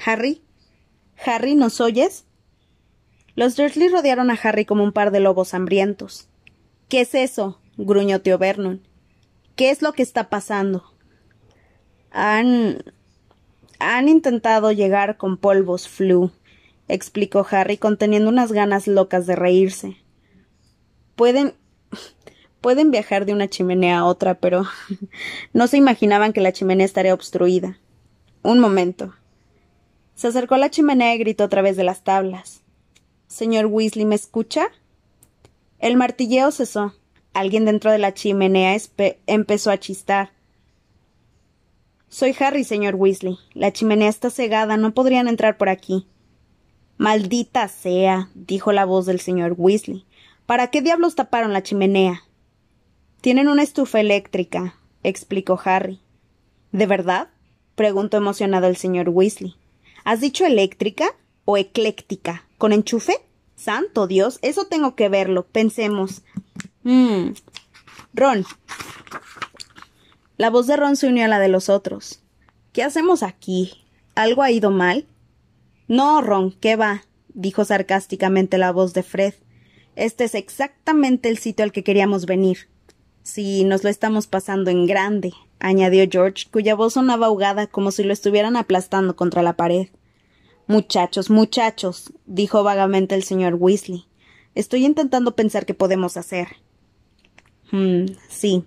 Harry. 0.05 0.43
Harry, 1.25 1.55
¿nos 1.55 1.81
oyes? 1.81 2.25
Los 3.35 3.55
Dursley 3.55 3.89
rodearon 3.89 4.31
a 4.31 4.39
Harry 4.41 4.65
como 4.65 4.83
un 4.83 4.91
par 4.91 5.11
de 5.11 5.19
lobos 5.19 5.53
hambrientos. 5.53 6.27
¿Qué 6.87 7.01
es 7.01 7.15
eso? 7.15 7.59
gruñó 7.77 8.21
tío 8.21 8.37
Vernon. 8.37 8.81
¿Qué 9.55 9.69
es 9.69 9.81
lo 9.81 9.93
que 9.93 10.03
está 10.03 10.29
pasando? 10.29 10.83
Han. 12.11 12.83
han 13.79 14.09
intentado 14.09 14.71
llegar 14.71 15.17
con 15.17 15.37
polvos 15.37 15.87
flu, 15.87 16.31
explicó 16.87 17.45
Harry, 17.49 17.77
conteniendo 17.77 18.29
unas 18.29 18.51
ganas 18.51 18.87
locas 18.87 19.27
de 19.27 19.35
reírse. 19.35 19.97
Pueden. 21.15 21.53
pueden 22.61 22.91
viajar 22.91 23.25
de 23.25 23.33
una 23.33 23.47
chimenea 23.47 23.99
a 23.99 24.05
otra, 24.05 24.35
pero 24.35 24.65
no 25.53 25.67
se 25.67 25.77
imaginaban 25.77 26.33
que 26.33 26.41
la 26.41 26.53
chimenea 26.53 26.85
estaría 26.85 27.13
obstruida. 27.13 27.79
Un 28.41 28.59
momento. 28.59 29.13
Se 30.15 30.27
acercó 30.27 30.55
a 30.55 30.59
la 30.59 30.69
chimenea 30.69 31.15
y 31.15 31.19
gritó 31.19 31.43
a 31.43 31.49
través 31.49 31.77
de 31.77 31.83
las 31.83 32.03
tablas. 32.03 32.63
Señor 33.29 33.67
Weasley, 33.67 34.05
¿me 34.05 34.15
escucha? 34.15 34.69
El 35.77 35.97
martilleo 35.97 36.51
cesó. 36.51 36.95
Alguien 37.33 37.63
dentro 37.63 37.91
de 37.91 37.99
la 37.99 38.15
chimenea 38.15 38.75
empezó 39.27 39.69
a 39.69 39.77
chistar. 39.77 40.31
Soy 42.09 42.35
Harry, 42.39 42.63
señor 42.63 42.95
Weasley. 42.95 43.37
La 43.53 43.71
chimenea 43.71 44.09
está 44.09 44.31
cegada, 44.31 44.77
no 44.77 44.95
podrían 44.95 45.27
entrar 45.27 45.57
por 45.57 45.69
aquí. 45.69 46.07
Maldita 46.97 47.67
sea, 47.67 48.29
dijo 48.33 48.71
la 48.71 48.83
voz 48.83 49.05
del 49.05 49.19
señor 49.19 49.53
Weasley. 49.55 50.05
¿Para 50.47 50.71
qué 50.71 50.81
diablos 50.81 51.13
taparon 51.13 51.53
la 51.53 51.61
chimenea? 51.61 52.23
Tienen 53.21 53.47
una 53.47 53.61
estufa 53.61 53.99
eléctrica, 53.99 54.75
explicó 55.03 55.61
Harry. 55.63 55.99
¿De 56.71 56.87
verdad? 56.87 57.29
preguntó 57.75 58.17
emocionado 58.17 58.65
el 58.65 58.75
señor 58.75 59.09
Weasley. 59.09 59.55
¿Has 60.03 60.19
dicho 60.19 60.47
eléctrica 60.47 61.15
o 61.45 61.57
ecléctica? 61.57 62.48
¿Con 62.59 62.73
enchufe? 62.73 63.13
Santo 63.55 64.05
Dios, 64.05 64.37
eso 64.41 64.65
tengo 64.65 64.93
que 64.95 65.07
verlo. 65.07 65.47
Pensemos. 65.47 66.23
Mmm. 66.83 67.29
Ron. 68.13 68.45
La 70.35 70.49
voz 70.49 70.67
de 70.67 70.75
Ron 70.75 70.97
se 70.97 71.07
unió 71.07 71.23
a 71.23 71.29
la 71.29 71.39
de 71.39 71.47
los 71.47 71.69
otros. 71.69 72.21
¿Qué 72.73 72.83
hacemos 72.83 73.23
aquí? 73.23 73.85
¿Algo 74.13 74.43
ha 74.43 74.51
ido 74.51 74.71
mal? 74.71 75.07
No, 75.87 76.21
Ron, 76.21 76.51
¿qué 76.51 76.75
va? 76.75 77.03
dijo 77.29 77.63
sarcásticamente 77.63 78.57
la 78.57 78.73
voz 78.73 78.93
de 78.93 79.03
Fred. 79.03 79.35
Este 79.95 80.25
es 80.25 80.35
exactamente 80.35 81.29
el 81.29 81.37
sitio 81.37 81.63
al 81.63 81.71
que 81.71 81.85
queríamos 81.85 82.25
venir. 82.25 82.67
Sí, 83.23 83.63
nos 83.63 83.85
lo 83.85 83.89
estamos 83.89 84.27
pasando 84.27 84.69
en 84.69 84.85
grande, 84.85 85.31
añadió 85.59 86.05
George, 86.11 86.47
cuya 86.51 86.75
voz 86.75 86.93
sonaba 86.93 87.27
ahogada 87.27 87.67
como 87.67 87.91
si 87.91 88.03
lo 88.03 88.11
estuvieran 88.11 88.57
aplastando 88.57 89.15
contra 89.15 89.43
la 89.43 89.53
pared. 89.53 89.87
Muchachos, 90.69 91.31
muchachos, 91.31 92.13
dijo 92.27 92.61
vagamente 92.61 93.15
el 93.15 93.23
señor 93.23 93.55
Weasley. 93.55 94.05
Estoy 94.53 94.85
intentando 94.85 95.35
pensar 95.35 95.65
qué 95.65 95.73
podemos 95.73 96.15
hacer. 96.15 96.57
Hmm, 97.71 98.05
sí. 98.29 98.65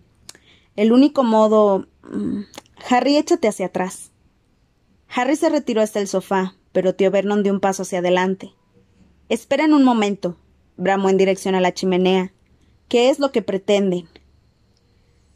El 0.75 0.93
único 0.93 1.23
modo. 1.23 1.87
Mm, 2.03 2.41
Harry, 2.91 3.17
échate 3.17 3.47
hacia 3.47 3.67
atrás. 3.67 4.11
Harry 5.15 5.37
se 5.37 5.49
retiró 5.49 5.81
hasta 5.81 6.01
el 6.01 6.09
sofá, 6.09 6.57
pero 6.73 6.97
tío 6.97 7.13
Vernon 7.13 7.45
dio 7.45 7.53
un 7.53 7.61
paso 7.61 7.83
hacia 7.83 8.01
adelante. 8.01 8.51
Esperen 9.29 9.73
un 9.73 9.85
momento, 9.85 10.37
bramó 10.77 11.09
en 11.09 11.19
dirección 11.19 11.55
a 11.55 11.61
la 11.61 11.73
chimenea. 11.73 12.33
¿Qué 12.89 13.11
es 13.11 13.21
lo 13.21 13.31
que 13.31 13.43
pretenden? 13.43 14.09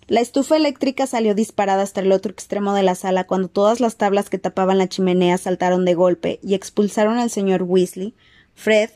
La 0.08 0.20
estufa 0.20 0.56
eléctrica 0.56 1.08
salió 1.08 1.34
disparada 1.34 1.82
hasta 1.82 2.00
el 2.00 2.12
otro 2.12 2.30
extremo 2.30 2.74
de 2.74 2.84
la 2.84 2.94
sala 2.94 3.24
cuando 3.24 3.48
todas 3.48 3.80
las 3.80 3.96
tablas 3.96 4.30
que 4.30 4.38
tapaban 4.38 4.78
la 4.78 4.88
chimenea 4.88 5.36
saltaron 5.36 5.84
de 5.84 5.94
golpe 5.94 6.38
y 6.44 6.54
expulsaron 6.54 7.18
al 7.18 7.28
señor 7.28 7.64
Weasley, 7.64 8.14
Fred, 8.54 8.90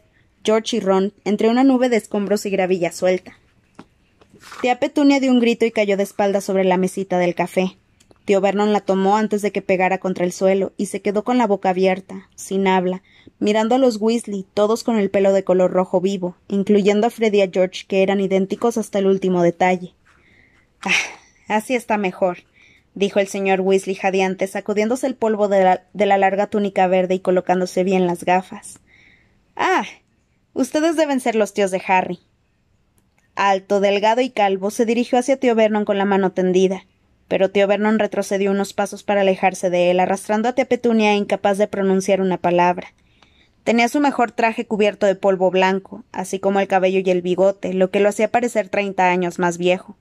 George 0.45 0.77
y 0.77 0.81
Ron 0.81 1.13
entre 1.25 1.49
una 1.49 1.65
nube 1.65 1.89
de 1.89 1.97
escombros 1.97 2.47
y 2.47 2.51
gravilla 2.51 2.93
suelta. 2.93 3.37
Tía 4.63 4.79
Petunia 4.79 5.19
dio 5.19 5.33
un 5.33 5.41
grito 5.41 5.65
y 5.67 5.73
cayó 5.73 5.97
de 5.97 6.05
espaldas 6.05 6.45
sobre 6.45 6.63
la 6.63 6.77
mesita 6.77 7.19
del 7.19 7.35
café. 7.35 7.77
Tío 8.25 8.41
Vernon 8.41 8.73
la 8.73 8.81
tomó 8.81 9.17
antes 9.17 9.43
de 9.43 9.51
que 9.51 9.63
pegara 9.63 9.99
contra 9.99 10.25
el 10.25 10.33
suelo 10.33 10.73
y 10.77 10.87
se 10.87 11.03
quedó 11.03 11.25
con 11.25 11.39
la 11.39 11.49
boca 11.49 11.71
abierta, 11.71 12.29
sin 12.37 12.69
habla, 12.69 13.03
mirando 13.41 13.75
a 13.75 13.79
los 13.79 14.01
Weasley, 14.01 14.47
todos 14.55 14.85
con 14.85 14.97
el 14.97 15.11
pelo 15.11 15.33
de 15.33 15.43
color 15.43 15.73
rojo 15.73 16.01
vivo, 16.01 16.37
incluyendo 16.47 17.09
a 17.09 17.11
Freddy 17.11 17.39
y 17.39 17.43
a 17.43 17.51
George, 17.53 17.87
que 17.89 18.05
eran 18.05 18.21
idénticos 18.21 18.79
hasta 18.79 19.01
el 19.01 19.07
último 19.07 19.43
detalle. 19.43 19.95
Ah, 20.83 20.91
así 21.49 21.75
está 21.75 21.99
mejor, 21.99 22.39
dijo 22.95 23.21
el 23.21 23.29
señor 23.29 23.61
Weasley 23.61 23.95
jadeante, 23.95 24.47
sacudiéndose 24.47 25.07
el 25.07 25.15
polvo 25.15 25.49
de 25.49 25.81
la, 25.95 26.19
larga 26.19 26.47
túnica 26.47 26.87
verde 26.87 27.15
y 27.15 27.21
colocándose 27.21 27.85
bien 27.85 28.07
las 28.07 28.25
gafas. 28.25 28.81
Ah, 29.57 29.85
ustedes 30.55 30.97
deben 30.97 31.21
ser 31.21 31.35
los 31.35 31.53
tíos 31.53 31.71
de 31.71 31.83
Harry 31.87 32.21
alto, 33.41 33.81
delgado 33.81 34.21
y 34.21 34.31
calvo, 34.31 34.71
se 34.71 34.85
dirigió 34.85 35.19
hacia 35.19 35.39
tío 35.39 35.55
Vernon 35.55 35.85
con 35.85 35.99
la 35.99 36.05
mano 36.05 36.33
tendida. 36.33 36.85
Pero 37.27 37.51
tío 37.51 37.67
Vernon 37.67 37.99
retrocedió 37.99 38.51
unos 38.51 38.73
pasos 38.75 39.03
para 39.03 39.23
alejarse 39.23 39.71
de 39.71 39.91
él, 39.91 40.01
arrastrando 40.01 40.49
a 40.49 40.53
tía 40.53 40.67
Petunia 40.67 41.15
incapaz 41.15 41.59
de 41.59 41.69
pronunciar 41.69 42.21
una 42.21 42.39
palabra. 42.39 42.93
Tenía 43.65 43.89
su 43.89 44.01
mejor 44.01 44.33
traje 44.33 44.67
cubierto 44.67 45.07
de 45.07 45.15
polvo 45.15 45.51
blanco, 45.51 46.05
así 46.13 46.39
como 46.39 46.61
el 46.61 46.69
cabello 46.69 47.01
y 47.05 47.11
el 47.11 47.23
bigote, 47.23 47.73
lo 47.73 47.91
que 47.91 48.01
lo 48.01 48.09
hacía 48.09 48.31
parecer 48.31 48.69
treinta 48.69 49.11
años 49.11 49.39
más 49.39 49.59
viejo. 49.59 49.97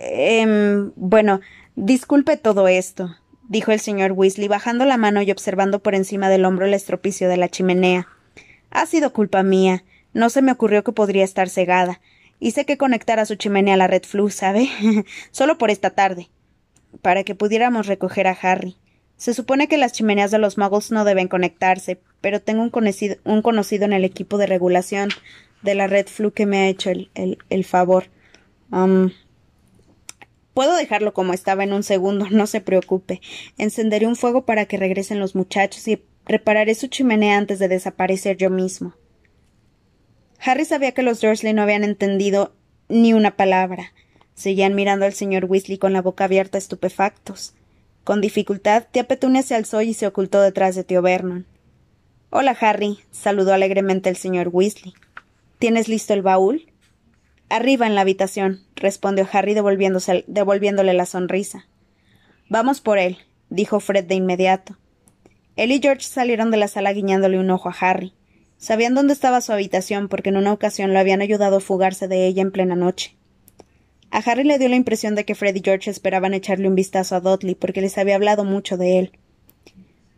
Eh, 0.00 0.90
bueno, 0.94 1.40
disculpe 1.74 2.36
todo 2.36 2.68
esto, 2.68 3.16
dijo 3.48 3.72
el 3.72 3.80
señor 3.80 4.12
Weasley, 4.12 4.46
bajando 4.46 4.84
la 4.84 4.96
mano 4.96 5.22
y 5.22 5.30
observando 5.32 5.80
por 5.80 5.96
encima 5.96 6.28
del 6.28 6.44
hombro 6.44 6.66
el 6.66 6.74
estropicio 6.74 7.28
de 7.28 7.36
la 7.36 7.48
chimenea. 7.48 8.06
Ha 8.70 8.86
sido 8.86 9.12
culpa 9.12 9.42
mía. 9.42 9.84
No 10.12 10.30
se 10.30 10.40
me 10.40 10.52
ocurrió 10.52 10.84
que 10.84 10.92
podría 10.92 11.24
estar 11.24 11.48
cegada. 11.48 12.00
Hice 12.38 12.64
que 12.64 12.78
conectara 12.78 13.26
su 13.26 13.34
chimenea 13.34 13.74
a 13.74 13.76
la 13.76 13.88
red 13.88 14.04
flu, 14.04 14.30
¿sabe? 14.30 14.68
Solo 15.32 15.58
por 15.58 15.70
esta 15.70 15.90
tarde. 15.90 16.28
Para 17.02 17.24
que 17.24 17.34
pudiéramos 17.34 17.86
recoger 17.86 18.28
a 18.28 18.38
Harry. 18.40 18.76
Se 19.16 19.34
supone 19.34 19.66
que 19.66 19.78
las 19.78 19.92
chimeneas 19.92 20.30
de 20.30 20.38
los 20.38 20.58
muggles 20.58 20.92
no 20.92 21.04
deben 21.04 21.26
conectarse, 21.26 22.00
pero 22.20 22.40
tengo 22.40 22.62
un 22.62 22.70
conocido, 22.70 23.16
un 23.24 23.42
conocido 23.42 23.84
en 23.84 23.92
el 23.92 24.04
equipo 24.04 24.38
de 24.38 24.46
regulación 24.46 25.08
de 25.62 25.74
la 25.74 25.88
red 25.88 26.06
flu 26.06 26.30
que 26.30 26.46
me 26.46 26.58
ha 26.58 26.68
hecho 26.68 26.90
el, 26.90 27.10
el, 27.50 27.64
favor. 27.64 28.04
Um, 28.70 29.10
puedo 30.58 30.74
dejarlo 30.74 31.14
como 31.14 31.34
estaba 31.34 31.62
en 31.62 31.72
un 31.72 31.84
segundo, 31.84 32.26
no 32.30 32.48
se 32.48 32.60
preocupe. 32.60 33.20
Encenderé 33.58 34.08
un 34.08 34.16
fuego 34.16 34.44
para 34.44 34.66
que 34.66 34.76
regresen 34.76 35.20
los 35.20 35.36
muchachos 35.36 35.86
y 35.86 36.02
repararé 36.26 36.74
su 36.74 36.88
chimenea 36.88 37.38
antes 37.38 37.60
de 37.60 37.68
desaparecer 37.68 38.36
yo 38.38 38.50
mismo. 38.50 38.94
Harry 40.40 40.64
sabía 40.64 40.90
que 40.90 41.04
los 41.04 41.20
Dursley 41.20 41.52
no 41.52 41.62
habían 41.62 41.84
entendido 41.84 42.56
ni 42.88 43.12
una 43.12 43.36
palabra. 43.36 43.92
Seguían 44.34 44.74
mirando 44.74 45.06
al 45.06 45.12
señor 45.12 45.44
Weasley 45.44 45.78
con 45.78 45.92
la 45.92 46.02
boca 46.02 46.24
abierta 46.24 46.58
estupefactos. 46.58 47.54
Con 48.02 48.20
dificultad, 48.20 48.82
tía 48.90 49.06
Petunia 49.06 49.42
se 49.42 49.54
alzó 49.54 49.80
y 49.82 49.94
se 49.94 50.08
ocultó 50.08 50.42
detrás 50.42 50.74
de 50.74 50.82
tío 50.82 51.02
Vernon. 51.02 51.46
Hola, 52.30 52.56
Harry, 52.60 52.98
saludó 53.12 53.54
alegremente 53.54 54.10
el 54.10 54.16
señor 54.16 54.48
Weasley. 54.50 54.92
¿Tienes 55.60 55.86
listo 55.86 56.14
el 56.14 56.22
baúl? 56.22 56.67
Arriba 57.50 57.86
en 57.86 57.94
la 57.94 58.02
habitación, 58.02 58.60
respondió 58.76 59.26
Harry 59.32 59.54
devolviéndole 59.54 60.92
la 60.92 61.06
sonrisa. 61.06 61.66
Vamos 62.50 62.80
por 62.80 62.98
él, 62.98 63.18
dijo 63.48 63.80
Fred 63.80 64.04
de 64.04 64.14
inmediato. 64.14 64.76
Él 65.56 65.72
y 65.72 65.80
George 65.80 66.02
salieron 66.02 66.50
de 66.50 66.58
la 66.58 66.68
sala 66.68 66.92
guiñándole 66.92 67.38
un 67.38 67.50
ojo 67.50 67.68
a 67.68 67.76
Harry. 67.80 68.12
Sabían 68.58 68.94
dónde 68.94 69.12
estaba 69.12 69.40
su 69.40 69.52
habitación 69.52 70.08
porque 70.08 70.28
en 70.28 70.36
una 70.36 70.52
ocasión 70.52 70.92
lo 70.92 70.98
habían 70.98 71.22
ayudado 71.22 71.56
a 71.56 71.60
fugarse 71.60 72.06
de 72.06 72.26
ella 72.26 72.42
en 72.42 72.52
plena 72.52 72.76
noche. 72.76 73.16
A 74.10 74.18
Harry 74.18 74.44
le 74.44 74.58
dio 74.58 74.68
la 74.68 74.76
impresión 74.76 75.14
de 75.14 75.24
que 75.24 75.34
Fred 75.34 75.54
y 75.54 75.62
George 75.64 75.90
esperaban 75.90 76.34
echarle 76.34 76.68
un 76.68 76.74
vistazo 76.74 77.16
a 77.16 77.20
Dudley 77.20 77.54
porque 77.54 77.80
les 77.80 77.98
había 77.98 78.14
hablado 78.14 78.44
mucho 78.44 78.76
de 78.76 78.98
él. 78.98 79.12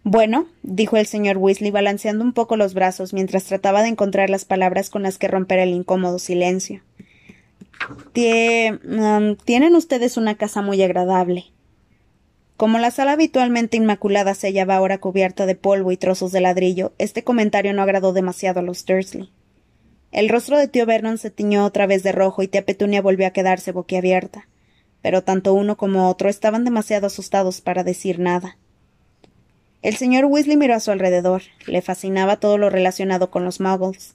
Bueno, 0.03 0.47
dijo 0.63 0.97
el 0.97 1.07
señor 1.07 1.37
Weasley 1.37 1.71
balanceando 1.71 2.25
un 2.25 2.33
poco 2.33 2.57
los 2.57 2.75
brazos 2.75 3.13
mientras 3.13 3.45
trataba 3.45 3.83
de 3.83 3.89
encontrar 3.89 4.31
las 4.31 4.45
palabras 4.45 4.91
con 4.91 5.03
las 5.03 5.19
que 5.19 5.29
romper 5.29 5.59
el 5.59 5.71
incómodo 5.71 6.19
silencio. 6.19 6.83
Um, 7.89 9.37
tienen 9.37 9.75
ustedes 9.75 10.17
una 10.17 10.37
casa 10.37 10.63
muy 10.63 10.83
agradable. 10.83 11.47
Como 12.57 12.79
la 12.79 12.91
sala 12.91 13.13
habitualmente 13.13 13.79
inmaculada 13.79 14.35
se 14.35 14.49
hallaba 14.49 14.77
ahora 14.77 14.99
cubierta 14.99 15.47
de 15.47 15.55
polvo 15.55 15.93
y 15.93 15.97
trozos 15.97 16.31
de 16.31 16.43
ladrillo, 16.43 16.93
este 16.99 17.25
comentario 17.25 17.73
no 17.73 17.83
agradó 17.83 18.13
demasiado 18.13 18.61
a 18.61 18.63
los 18.63 18.85
Dursley. 18.85 19.31
El 20.13 20.29
rostro 20.29 20.59
de 20.59 20.69
tío 20.69 20.87
Vernon 20.87 21.19
se 21.19 21.31
tiñó 21.31 21.65
otra 21.65 21.87
vez 21.87 22.03
de 22.03 22.13
rojo 22.13 22.43
y 22.43 22.49
tía 22.49 22.67
Petunia 22.67 23.01
volvió 23.01 23.27
a 23.27 23.31
quedarse 23.31 23.73
boquiabierta. 23.73 24.47
Pero 25.03 25.23
tanto 25.23 25.55
uno 25.55 25.77
como 25.77 26.11
otro 26.11 26.29
estaban 26.29 26.65
demasiado 26.65 27.07
asustados 27.07 27.61
para 27.61 27.85
decir 27.85 28.19
nada. 28.19 28.59
El 29.83 29.97
señor 29.97 30.27
Weasley 30.27 30.59
miró 30.59 30.75
a 30.75 30.81
su 30.81 30.91
alrededor. 30.91 31.43
Le 31.67 31.81
fascinaba 31.81 32.37
todo 32.37 32.59
lo 32.59 32.69
relacionado 32.69 33.31
con 33.31 33.45
los 33.45 33.61
muggles. 33.61 34.15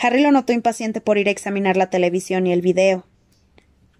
Harry 0.00 0.22
lo 0.22 0.30
notó 0.30 0.52
impaciente 0.52 1.00
por 1.00 1.18
ir 1.18 1.28
a 1.28 1.30
examinar 1.30 1.76
la 1.76 1.90
televisión 1.90 2.46
y 2.46 2.52
el 2.52 2.60
video. 2.60 3.06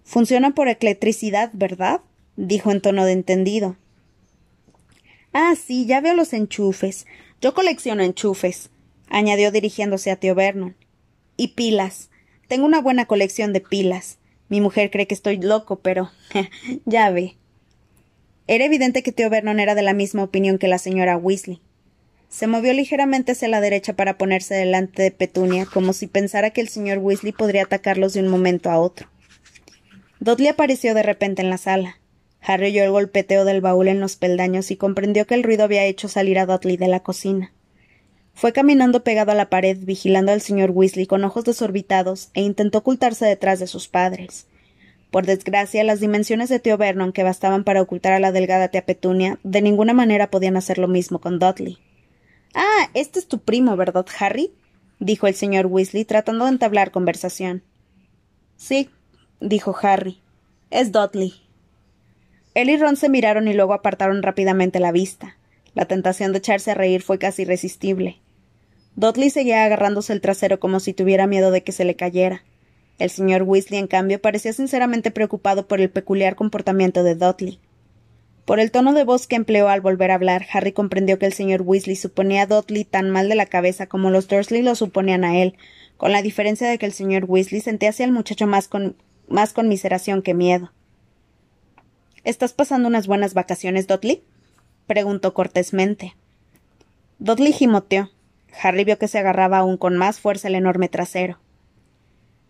Funciona 0.03 0.51
por 0.51 0.67
electricidad, 0.67 1.49
¿verdad? 1.53 2.01
dijo 2.35 2.71
en 2.71 2.81
tono 2.81 3.03
de 3.05 3.13
entendido. 3.13 3.75
Ah, 5.33 5.55
sí, 5.55 5.85
ya 5.85 6.01
veo 6.01 6.13
los 6.13 6.33
enchufes. 6.33 7.07
Yo 7.41 7.53
colecciono 7.53 8.03
enchufes, 8.03 8.69
añadió 9.09 9.51
dirigiéndose 9.51 10.11
a 10.11 10.15
tío 10.15 10.35
Vernon 10.35 10.75
y 11.35 11.49
pilas. 11.49 12.09
Tengo 12.47 12.65
una 12.65 12.81
buena 12.81 13.05
colección 13.05 13.53
de 13.53 13.61
pilas. 13.61 14.17
Mi 14.49 14.61
mujer 14.61 14.89
cree 14.91 15.07
que 15.07 15.13
estoy 15.13 15.37
loco, 15.37 15.79
pero 15.79 16.11
ya 16.85 17.09
ve. 17.09 17.35
Era 18.47 18.65
evidente 18.65 19.03
que 19.03 19.11
tío 19.11 19.29
Vernon 19.29 19.59
era 19.59 19.75
de 19.75 19.81
la 19.81 19.93
misma 19.93 20.23
opinión 20.23 20.57
que 20.57 20.67
la 20.67 20.77
señora 20.77 21.17
Weasley. 21.17 21.61
Se 22.29 22.47
movió 22.47 22.73
ligeramente 22.73 23.31
hacia 23.31 23.47
la 23.47 23.61
derecha 23.61 23.93
para 23.93 24.17
ponerse 24.17 24.53
delante 24.53 25.01
de 25.01 25.11
Petunia, 25.11 25.65
como 25.65 25.93
si 25.93 26.07
pensara 26.07 26.49
que 26.51 26.61
el 26.61 26.67
señor 26.67 26.97
Weasley 26.97 27.31
podría 27.31 27.63
atacarlos 27.63 28.13
de 28.13 28.19
un 28.19 28.27
momento 28.27 28.69
a 28.69 28.79
otro. 28.79 29.09
Dudley 30.19 30.49
apareció 30.49 30.93
de 30.93 31.03
repente 31.03 31.41
en 31.41 31.49
la 31.49 31.57
sala. 31.57 31.99
Harry 32.41 32.67
oyó 32.67 32.83
el 32.83 32.91
golpeteo 32.91 33.45
del 33.45 33.61
baúl 33.61 33.87
en 33.87 33.99
los 33.99 34.15
peldaños 34.15 34.71
y 34.71 34.75
comprendió 34.75 35.25
que 35.25 35.35
el 35.35 35.43
ruido 35.43 35.63
había 35.63 35.85
hecho 35.85 36.07
salir 36.09 36.37
a 36.37 36.45
Dudley 36.45 36.77
de 36.77 36.87
la 36.87 37.01
cocina. 37.01 37.53
Fue 38.33 38.53
caminando 38.53 39.03
pegado 39.03 39.31
a 39.31 39.35
la 39.35 39.49
pared, 39.49 39.77
vigilando 39.81 40.31
al 40.31 40.41
señor 40.41 40.71
Weasley 40.71 41.07
con 41.07 41.23
ojos 41.23 41.45
desorbitados, 41.45 42.29
e 42.33 42.41
intentó 42.41 42.79
ocultarse 42.79 43.25
detrás 43.25 43.59
de 43.59 43.67
sus 43.67 43.87
padres. 43.87 44.47
Por 45.11 45.25
desgracia, 45.25 45.83
las 45.83 45.99
dimensiones 45.99 46.49
de 46.49 46.59
tío 46.59 46.77
Vernon, 46.77 47.13
que 47.13 47.23
bastaban 47.23 47.63
para 47.63 47.81
ocultar 47.81 48.13
a 48.13 48.19
la 48.19 48.31
delgada 48.31 48.67
tía 48.67 48.85
Petunia, 48.85 49.39
de 49.43 49.61
ninguna 49.61 49.93
manera 49.93 50.29
podían 50.29 50.57
hacer 50.57 50.77
lo 50.77 50.87
mismo 50.87 51.19
con 51.19 51.39
Dudley. 51.39 51.79
Ah, 52.53 52.89
este 52.93 53.19
es 53.19 53.27
tu 53.27 53.39
primo, 53.39 53.75
¿verdad, 53.75 54.05
Harry? 54.19 54.51
dijo 54.99 55.27
el 55.27 55.35
señor 55.35 55.67
Weasley, 55.67 56.05
tratando 56.05 56.45
de 56.45 56.51
entablar 56.51 56.91
conversación. 56.91 57.63
Sí, 58.55 58.89
dijo 59.39 59.75
Harry. 59.81 60.21
Es 60.71 60.91
Dudley. 60.91 61.33
Él 62.55 62.69
y 62.69 62.77
Ron 62.77 62.95
se 62.95 63.09
miraron 63.09 63.47
y 63.47 63.53
luego 63.53 63.73
apartaron 63.73 64.23
rápidamente 64.23 64.79
la 64.79 64.91
vista. 64.91 65.37
La 65.75 65.85
tentación 65.85 66.31
de 66.31 66.39
echarse 66.39 66.71
a 66.71 66.73
reír 66.73 67.03
fue 67.03 67.19
casi 67.19 67.43
irresistible. 67.43 68.19
Dudley 68.95 69.29
seguía 69.29 69.63
agarrándose 69.63 70.11
el 70.11 70.21
trasero 70.21 70.59
como 70.59 70.79
si 70.79 70.93
tuviera 70.93 71.27
miedo 71.27 71.51
de 71.51 71.63
que 71.63 71.71
se 71.71 71.85
le 71.85 71.95
cayera. 71.95 72.43
El 72.97 73.11
señor 73.11 73.43
Weasley, 73.43 73.79
en 73.79 73.85
cambio, 73.85 74.19
parecía 74.19 74.53
sinceramente 74.53 75.11
preocupado 75.11 75.67
por 75.67 75.79
el 75.79 75.91
peculiar 75.91 76.35
comportamiento 76.35 77.03
de 77.03 77.13
Dudley. 77.13 77.59
Por 78.47 78.61
el 78.61 78.71
tono 78.71 78.93
de 78.93 79.03
voz 79.03 79.27
que 79.27 79.35
empleó 79.35 79.67
al 79.67 79.81
volver 79.81 80.09
a 80.09 80.13
hablar, 80.13 80.45
Harry 80.53 80.71
comprendió 80.71 81.19
que 81.19 81.25
el 81.25 81.33
señor 81.33 81.63
Weasley 81.63 81.97
suponía 81.97 82.43
a 82.43 82.45
Dudley 82.45 82.85
tan 82.85 83.09
mal 83.09 83.27
de 83.27 83.35
la 83.35 83.45
cabeza 83.45 83.87
como 83.87 84.09
los 84.09 84.29
Dursley 84.29 84.61
lo 84.61 84.73
suponían 84.73 85.25
a 85.25 85.37
él, 85.37 85.57
con 85.97 86.13
la 86.13 86.21
diferencia 86.21 86.69
de 86.69 86.77
que 86.77 86.85
el 86.85 86.93
señor 86.93 87.25
Weasley 87.27 87.59
sentía 87.59 87.89
hacia 87.89 88.05
el 88.05 88.13
muchacho 88.13 88.47
más, 88.47 88.69
con, 88.69 88.95
más 89.27 89.51
conmiseración 89.51 90.21
que 90.21 90.33
miedo. 90.33 90.71
¿Estás 92.23 92.53
pasando 92.53 92.87
unas 92.87 93.05
buenas 93.05 93.33
vacaciones, 93.33 93.85
Dudley? 93.85 94.23
preguntó 94.85 95.33
cortésmente. 95.33 96.15
Dudley 97.19 97.51
gimoteó. 97.51 98.11
Harry 98.63 98.85
vio 98.85 98.97
que 98.97 99.09
se 99.09 99.19
agarraba 99.19 99.57
aún 99.57 99.75
con 99.75 99.97
más 99.97 100.21
fuerza 100.21 100.47
el 100.47 100.55
enorme 100.55 100.87
trasero. 100.87 101.37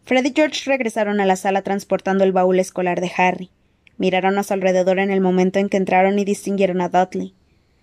Fred 0.06 0.24
y 0.26 0.34
George 0.36 0.62
regresaron 0.70 1.20
a 1.22 1.26
la 1.26 1.38
sala 1.38 1.64
transportando 1.64 2.24
el 2.24 2.34
baúl 2.34 2.60
escolar 2.60 3.02
de 3.02 3.12
Harry. 3.18 3.50
Miraron 3.98 4.38
a 4.38 4.44
su 4.44 4.54
alrededor 4.54 5.00
en 5.00 5.12
el 5.12 5.22
momento 5.22 5.60
en 5.60 5.70
que 5.70 5.78
entraron 5.78 6.20
y 6.20 6.26
distinguieron 6.26 6.82
a 6.82 6.90
Dudley. 6.90 7.34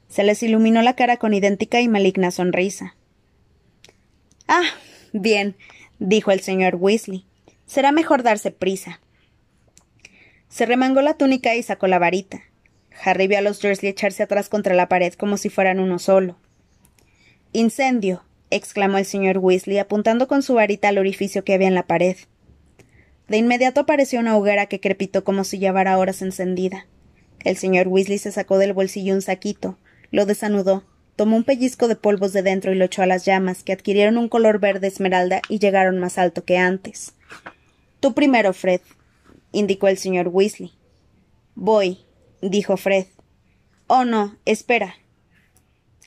Se 0.08 0.22
les 0.22 0.42
iluminó 0.42 0.82
la 0.82 0.94
cara 0.94 1.16
con 1.16 1.34
idéntica 1.34 1.80
y 1.80 1.88
maligna 1.88 2.30
sonrisa. 2.30 2.94
Ah, 4.46 4.68
bien, 5.12 5.56
dijo 5.98 6.30
el 6.30 6.40
señor 6.40 6.76
Weasley. 6.76 7.26
Será 7.66 7.92
mejor 7.92 8.22
darse 8.22 8.50
prisa. 8.50 9.00
Se 10.48 10.66
remangó 10.66 11.00
la 11.00 11.14
túnica 11.14 11.56
y 11.56 11.62
sacó 11.62 11.86
la 11.88 11.98
varita. 11.98 12.42
Harry 13.02 13.26
vio 13.26 13.38
a 13.38 13.42
los 13.42 13.60
Dursley 13.60 13.90
echarse 13.90 14.22
atrás 14.22 14.48
contra 14.48 14.74
la 14.74 14.88
pared 14.88 15.12
como 15.14 15.36
si 15.36 15.48
fueran 15.48 15.80
uno 15.80 15.98
solo. 15.98 16.36
Incendio. 17.52 18.22
exclamó 18.50 18.98
el 18.98 19.04
señor 19.04 19.38
Weasley, 19.38 19.78
apuntando 19.78 20.28
con 20.28 20.42
su 20.42 20.54
varita 20.54 20.88
al 20.88 20.98
orificio 20.98 21.42
que 21.44 21.54
había 21.54 21.66
en 21.66 21.74
la 21.74 21.86
pared. 21.88 22.16
De 23.28 23.38
inmediato 23.38 23.80
apareció 23.80 24.20
una 24.20 24.36
hoguera 24.36 24.66
que 24.66 24.80
crepitó 24.80 25.24
como 25.24 25.44
si 25.44 25.58
llevara 25.58 25.98
horas 25.98 26.20
encendida. 26.22 26.86
El 27.42 27.56
señor 27.56 27.88
Weasley 27.88 28.18
se 28.18 28.32
sacó 28.32 28.58
del 28.58 28.72
bolsillo 28.72 29.14
un 29.14 29.22
saquito, 29.22 29.78
lo 30.10 30.26
desanudó, 30.26 30.84
tomó 31.16 31.36
un 31.36 31.44
pellizco 31.44 31.88
de 31.88 31.96
polvos 31.96 32.32
de 32.32 32.42
dentro 32.42 32.72
y 32.72 32.74
lo 32.74 32.86
echó 32.86 33.02
a 33.02 33.06
las 33.06 33.24
llamas, 33.24 33.62
que 33.62 33.72
adquirieron 33.72 34.18
un 34.18 34.28
color 34.28 34.60
verde 34.60 34.88
esmeralda 34.88 35.40
y 35.48 35.58
llegaron 35.58 35.98
más 35.98 36.18
alto 36.18 36.44
que 36.44 36.58
antes. 36.58 37.14
Tú 38.00 38.14
primero, 38.14 38.52
Fred, 38.52 38.80
indicó 39.52 39.88
el 39.88 39.98
señor 39.98 40.28
Weasley. 40.28 40.72
Voy, 41.54 42.00
dijo 42.42 42.76
Fred. 42.76 43.06
Oh, 43.86 44.04
no, 44.04 44.36
espera, 44.44 44.96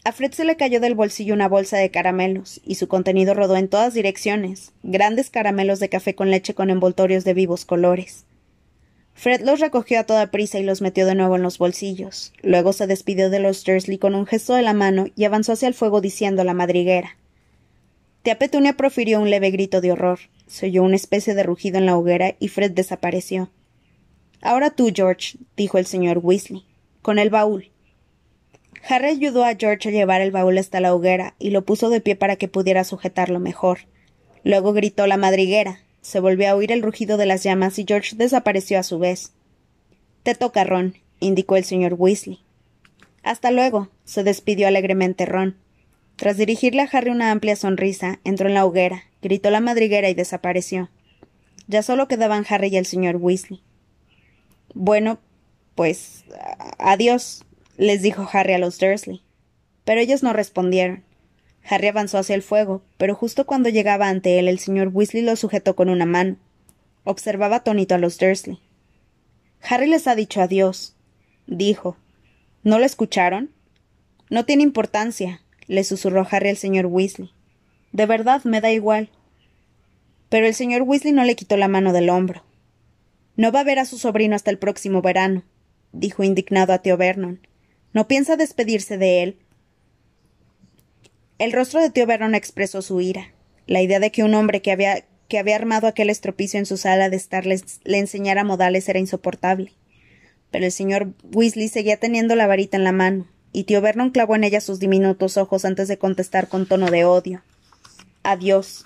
a 0.07 0.13
Fred 0.13 0.31
se 0.31 0.45
le 0.45 0.55
cayó 0.55 0.79
del 0.79 0.95
bolsillo 0.95 1.33
una 1.33 1.49
bolsa 1.49 1.75
de 1.75 1.91
caramelos, 1.91 2.61
y 2.63 2.75
su 2.75 2.87
contenido 2.87 3.33
rodó 3.33 3.57
en 3.57 3.67
todas 3.67 3.93
direcciones, 3.93 4.71
grandes 4.81 5.29
caramelos 5.29 5.81
de 5.81 5.89
café 5.89 6.15
con 6.15 6.31
leche 6.31 6.53
con 6.53 6.69
envoltorios 6.69 7.25
de 7.25 7.33
vivos 7.33 7.65
colores. 7.65 8.23
Fred 9.15 9.41
los 9.41 9.59
recogió 9.59 9.99
a 9.99 10.05
toda 10.05 10.31
prisa 10.31 10.59
y 10.59 10.63
los 10.63 10.81
metió 10.81 11.05
de 11.05 11.13
nuevo 11.13 11.35
en 11.35 11.41
los 11.41 11.57
bolsillos. 11.57 12.31
Luego 12.41 12.71
se 12.71 12.87
despidió 12.87 13.29
de 13.29 13.39
los 13.39 13.65
Dursley 13.65 13.97
con 13.97 14.15
un 14.15 14.25
gesto 14.25 14.53
de 14.53 14.61
la 14.61 14.71
mano 14.71 15.07
y 15.17 15.25
avanzó 15.25 15.51
hacia 15.51 15.67
el 15.67 15.73
fuego 15.73 15.99
diciendo 15.99 16.45
la 16.45 16.53
madriguera. 16.53 17.17
Tía 18.23 18.39
Petunia 18.39 18.77
profirió 18.77 19.19
un 19.19 19.29
leve 19.29 19.51
grito 19.51 19.81
de 19.81 19.91
horror. 19.91 20.19
Se 20.45 20.67
oyó 20.67 20.83
una 20.83 20.95
especie 20.95 21.35
de 21.35 21.43
rugido 21.43 21.79
en 21.79 21.85
la 21.85 21.97
hoguera 21.97 22.33
y 22.39 22.47
Fred 22.47 22.71
desapareció. 22.71 23.49
Ahora 24.39 24.69
tú, 24.69 24.89
George, 24.95 25.37
dijo 25.57 25.77
el 25.77 25.85
señor 25.85 26.19
Weasley, 26.19 26.63
con 27.01 27.19
el 27.19 27.29
baúl. 27.29 27.71
Harry 28.87 29.07
ayudó 29.07 29.43
a 29.43 29.55
George 29.55 29.89
a 29.89 29.91
llevar 29.91 30.21
el 30.21 30.31
baúl 30.31 30.57
hasta 30.57 30.79
la 30.79 30.93
hoguera 30.93 31.35
y 31.39 31.49
lo 31.49 31.65
puso 31.65 31.89
de 31.89 32.01
pie 32.01 32.15
para 32.15 32.35
que 32.35 32.47
pudiera 32.47 32.83
sujetarlo 32.83 33.39
mejor. 33.39 33.79
Luego 34.43 34.73
gritó 34.73 35.07
la 35.07 35.17
madriguera. 35.17 35.81
Se 36.01 36.19
volvió 36.19 36.49
a 36.49 36.55
oír 36.55 36.71
el 36.71 36.81
rugido 36.81 37.17
de 37.17 37.25
las 37.25 37.43
llamas 37.43 37.77
y 37.79 37.85
George 37.87 38.15
desapareció 38.15 38.79
a 38.79 38.83
su 38.83 38.99
vez. 38.99 39.33
Te 40.23 40.35
toca, 40.35 40.63
Ron, 40.63 40.95
indicó 41.19 41.57
el 41.57 41.65
señor 41.65 41.95
Weasley. 41.97 42.39
Hasta 43.23 43.51
luego, 43.51 43.89
se 44.05 44.23
despidió 44.23 44.67
alegremente 44.67 45.25
Ron. 45.25 45.57
Tras 46.15 46.37
dirigirle 46.37 46.81
a 46.81 46.89
Harry 46.91 47.11
una 47.11 47.31
amplia 47.31 47.55
sonrisa, 47.55 48.19
entró 48.23 48.47
en 48.47 48.53
la 48.53 48.65
hoguera, 48.65 49.03
gritó 49.21 49.51
la 49.51 49.59
madriguera 49.59 50.09
y 50.09 50.13
desapareció. 50.13 50.89
Ya 51.67 51.83
solo 51.83 52.07
quedaban 52.07 52.45
Harry 52.49 52.69
y 52.69 52.77
el 52.77 52.85
señor 52.85 53.17
Weasley. 53.17 53.61
Bueno, 54.73 55.19
pues 55.75 56.23
adiós, 56.79 57.45
les 57.77 58.01
dijo 58.01 58.27
Harry 58.31 58.53
a 58.53 58.57
los 58.57 58.79
Dursley. 58.79 59.21
Pero 59.85 60.01
ellos 60.01 60.23
no 60.23 60.33
respondieron. 60.33 61.03
Harry 61.63 61.87
avanzó 61.87 62.17
hacia 62.17 62.35
el 62.35 62.41
fuego, 62.41 62.81
pero 62.97 63.15
justo 63.15 63.45
cuando 63.45 63.69
llegaba 63.69 64.09
ante 64.09 64.39
él 64.39 64.47
el 64.47 64.59
señor 64.59 64.89
Weasley 64.91 65.23
lo 65.23 65.35
sujetó 65.35 65.75
con 65.75 65.89
una 65.89 66.05
mano. 66.05 66.37
Observaba 67.03 67.57
atónito 67.57 67.95
a 67.95 67.97
los 67.97 68.17
Dursley. 68.17 68.59
Harry 69.61 69.87
les 69.87 70.07
ha 70.07 70.15
dicho 70.15 70.41
adiós, 70.41 70.95
dijo. 71.45 71.97
¿No 72.63 72.79
lo 72.79 72.85
escucharon? 72.85 73.51
No 74.29 74.45
tiene 74.45 74.63
importancia, 74.63 75.41
le 75.67 75.83
susurró 75.83 76.27
Harry 76.29 76.49
al 76.49 76.57
señor 76.57 76.87
Weasley. 76.87 77.31
De 77.91 78.05
verdad, 78.05 78.43
me 78.43 78.59
da 78.61 78.71
igual. 78.71 79.09
Pero 80.29 80.47
el 80.47 80.53
señor 80.53 80.81
Weasley 80.81 81.13
no 81.13 81.23
le 81.23 81.35
quitó 81.35 81.57
la 81.57 81.67
mano 81.67 81.93
del 81.93 82.09
hombro. 82.09 82.43
No 83.35 83.51
va 83.51 83.61
a 83.61 83.63
ver 83.63 83.79
a 83.79 83.85
su 83.85 83.97
sobrino 83.97 84.35
hasta 84.35 84.51
el 84.51 84.57
próximo 84.57 85.01
verano, 85.01 85.43
dijo 85.91 86.23
indignado 86.23 86.73
a 86.73 86.79
tío 86.79 86.97
Vernon. 86.97 87.39
¿No 87.97 88.07
piensa 88.07 88.37
despedirse 88.37 88.99
de 88.99 89.23
él? 89.23 89.37
El 91.39 91.51
rostro 91.51 91.81
de 91.81 91.89
tío 91.89 92.05
Vernon 92.05 92.35
expresó 92.35 92.83
su 92.83 93.01
ira. 93.01 93.33
La 93.65 93.81
idea 93.81 93.99
de 93.99 94.11
que 94.11 94.23
un 94.23 94.35
hombre 94.35 94.61
que 94.61 94.71
había, 94.71 95.03
que 95.27 95.39
había 95.39 95.55
armado 95.55 95.87
aquel 95.87 96.11
estropicio 96.11 96.59
en 96.59 96.67
su 96.67 96.77
sala 96.77 97.09
de 97.09 97.15
estar 97.17 97.47
le 97.47 97.97
enseñara 97.97 98.43
modales 98.43 98.87
era 98.87 98.99
insoportable. 98.99 99.71
Pero 100.51 100.65
el 100.65 100.71
señor 100.71 101.13
Weasley 101.33 101.69
seguía 101.69 101.97
teniendo 101.97 102.35
la 102.35 102.45
varita 102.45 102.77
en 102.77 102.83
la 102.83 102.91
mano, 102.91 103.25
y 103.51 103.63
tío 103.63 103.81
Vernon 103.81 104.11
clavó 104.11 104.35
en 104.35 104.43
ella 104.43 104.61
sus 104.61 104.77
diminutos 104.77 105.35
ojos 105.35 105.65
antes 105.65 105.87
de 105.87 105.97
contestar 105.97 106.49
con 106.49 106.67
tono 106.67 106.91
de 106.91 107.03
odio. 107.03 107.41
Adiós. 108.21 108.85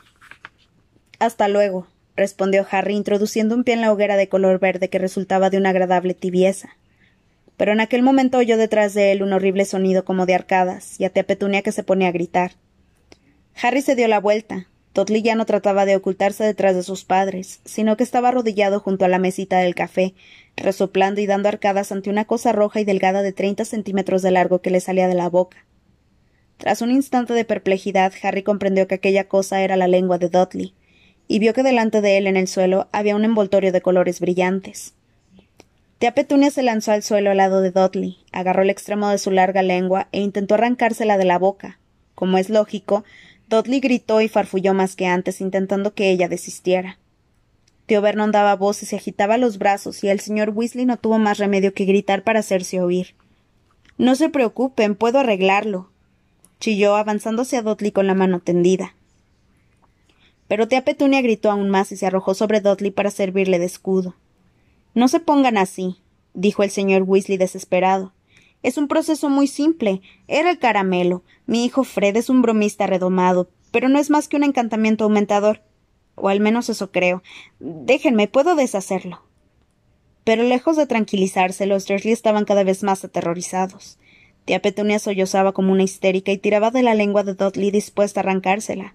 Hasta 1.20 1.50
luego, 1.50 1.86
respondió 2.16 2.66
Harry, 2.72 2.96
introduciendo 2.96 3.56
un 3.56 3.66
pie 3.66 3.74
en 3.74 3.82
la 3.82 3.92
hoguera 3.92 4.16
de 4.16 4.30
color 4.30 4.62
verde 4.62 4.90
que 4.90 5.00
resultaba 5.00 5.50
de 5.50 5.58
una 5.58 5.72
agradable 5.72 6.14
tibieza. 6.14 6.78
Pero 7.62 7.74
en 7.74 7.80
aquel 7.80 8.02
momento 8.02 8.40
oyó 8.40 8.58
detrás 8.58 8.96
de 8.96 9.12
él 9.12 9.22
un 9.22 9.34
horrible 9.34 9.66
sonido 9.66 10.04
como 10.04 10.26
de 10.26 10.34
arcadas, 10.34 11.00
y 11.00 11.06
a 11.06 11.12
Tía 11.12 11.28
Petunia 11.28 11.62
que 11.62 11.72
se 11.72 11.84
ponía 11.84 12.08
a 12.08 12.12
gritar. 12.12 12.54
Harry 13.62 13.84
se 13.84 13.96
dio 13.96 14.08
la 14.08 14.20
vuelta. 14.20 14.66
Dudley 14.96 15.22
ya 15.22 15.36
no 15.36 15.46
trataba 15.46 15.86
de 15.86 15.96
ocultarse 15.96 16.44
detrás 16.44 16.76
de 16.76 16.82
sus 16.82 17.06
padres, 17.06 17.60
sino 17.64 17.98
que 17.98 18.04
estaba 18.04 18.30
arrodillado 18.30 18.80
junto 18.80 19.06
a 19.06 19.10
la 19.10 19.20
mesita 19.20 19.60
del 19.60 19.76
café, 19.76 20.16
resoplando 20.58 21.22
y 21.22 21.28
dando 21.28 21.50
arcadas 21.50 21.92
ante 21.92 22.10
una 22.10 22.26
cosa 22.26 22.52
roja 22.52 22.82
y 22.82 22.84
delgada 22.84 23.22
de 23.22 23.32
treinta 23.32 23.64
centímetros 23.64 24.24
de 24.24 24.32
largo 24.32 24.64
que 24.64 24.72
le 24.72 24.80
salía 24.80 25.08
de 25.08 25.14
la 25.14 25.30
boca. 25.30 25.64
Tras 26.58 26.82
un 26.82 26.90
instante 26.90 27.36
de 27.36 27.46
perplejidad, 27.46 28.12
Harry 28.24 28.42
comprendió 28.42 28.88
que 28.88 28.96
aquella 28.96 29.28
cosa 29.28 29.62
era 29.62 29.78
la 29.78 29.88
lengua 29.88 30.18
de 30.18 30.30
Dudley, 30.30 30.74
y 31.28 31.38
vio 31.38 31.54
que 31.54 31.62
delante 31.62 32.02
de 32.02 32.18
él 32.18 32.26
en 32.26 32.38
el 32.38 32.48
suelo 32.48 32.88
había 32.92 33.16
un 33.16 33.24
envoltorio 33.24 33.72
de 33.72 33.82
colores 33.82 34.20
brillantes. 34.20 34.96
Tía 36.02 36.16
Petunia 36.16 36.50
se 36.50 36.64
lanzó 36.64 36.94
al 36.94 37.04
suelo 37.04 37.30
al 37.30 37.38
lado 37.38 37.62
de 37.62 37.70
Dudley, 37.70 38.18
agarró 38.32 38.64
el 38.64 38.72
extremo 38.72 39.10
de 39.10 39.20
su 39.20 39.30
larga 39.30 39.62
lengua 39.62 40.08
e 40.12 40.20
intentó 40.20 40.56
arrancársela 40.56 41.20
de 41.20 41.26
la 41.26 41.38
boca. 41.38 41.78
Como 42.16 42.40
es 42.40 42.50
lógico, 42.50 43.04
Dudley 43.50 43.82
gritó 43.82 44.20
y 44.20 44.28
farfulló 44.28 44.74
más 44.74 44.96
que 44.96 45.06
antes, 45.06 45.42
intentando 45.42 45.94
que 45.94 46.10
ella 46.10 46.28
desistiera. 46.28 46.98
Tío 47.86 48.02
Vernon 48.02 48.32
daba 48.32 48.56
voces 48.56 48.92
y 48.92 48.96
agitaba 48.96 49.38
los 49.38 49.60
brazos, 49.60 50.04
y 50.04 50.10
el 50.10 50.20
señor 50.22 50.50
Weasley 50.50 50.88
no 50.88 50.98
tuvo 50.98 51.20
más 51.20 51.38
remedio 51.38 51.76
que 51.76 51.86
gritar 51.86 52.24
para 52.24 52.40
hacerse 52.40 52.82
oír. 52.82 53.14
No 54.00 54.16
se 54.16 54.30
preocupen, 54.30 54.96
puedo 54.96 55.20
arreglarlo, 55.20 55.92
chilló 56.60 56.96
avanzándose 56.96 57.58
a 57.58 57.62
Dudley 57.62 57.92
con 57.92 58.08
la 58.08 58.16
mano 58.16 58.40
tendida. 58.40 58.96
Pero 60.48 60.68
tía 60.68 60.84
Petunia 60.84 61.22
gritó 61.22 61.52
aún 61.52 61.70
más 61.70 61.92
y 61.92 61.96
se 61.96 62.08
arrojó 62.08 62.34
sobre 62.34 62.60
Dudley 62.60 62.90
para 62.90 63.12
servirle 63.12 63.60
de 63.60 63.66
escudo. 63.66 64.16
No 64.94 65.08
se 65.08 65.20
pongan 65.20 65.58
así, 65.58 66.02
dijo 66.34 66.64
el 66.64 66.70
señor 66.70 67.04
Weasley 67.04 67.38
desesperado. 67.38 68.14
Es 68.64 68.78
un 68.78 68.88
proceso 68.88 69.30
muy 69.30 69.48
simple. 69.48 70.02
Era 70.28 70.52
el 70.52 70.60
caramelo. 70.60 71.24
Mi 71.46 71.66
hijo 71.66 71.84
Fred 71.84 72.16
es 72.16 72.30
un 72.30 72.42
bromista 72.42 72.88
redomado, 72.88 73.50
pero 73.72 73.90
no 73.90 74.00
es 74.00 74.10
más 74.10 74.28
que 74.28 74.38
un 74.38 74.44
encantamiento 74.44 75.06
aumentador. 75.06 75.62
O 76.16 76.30
al 76.30 76.40
menos 76.40 76.70
eso 76.70 76.92
creo. 76.92 77.24
Déjenme, 77.60 78.28
puedo 78.28 78.56
deshacerlo. 78.56 79.24
Pero 80.24 80.44
lejos 80.44 80.78
de 80.78 80.86
tranquilizarse, 80.86 81.66
los 81.66 81.88
Dursley 81.88 82.14
estaban 82.14 82.46
cada 82.46 82.64
vez 82.64 82.84
más 82.84 83.04
aterrorizados. 83.04 83.98
Tía 84.46 84.62
Petunia 84.62 85.00
sollozaba 85.00 85.54
como 85.54 85.72
una 85.72 85.84
histérica 85.84 86.32
y 86.32 86.38
tiraba 86.38 86.70
de 86.70 86.84
la 86.84 86.94
lengua 86.94 87.24
de 87.24 87.34
Dudley 87.34 87.72
dispuesta 87.72 88.20
a 88.20 88.24
arrancársela. 88.24 88.94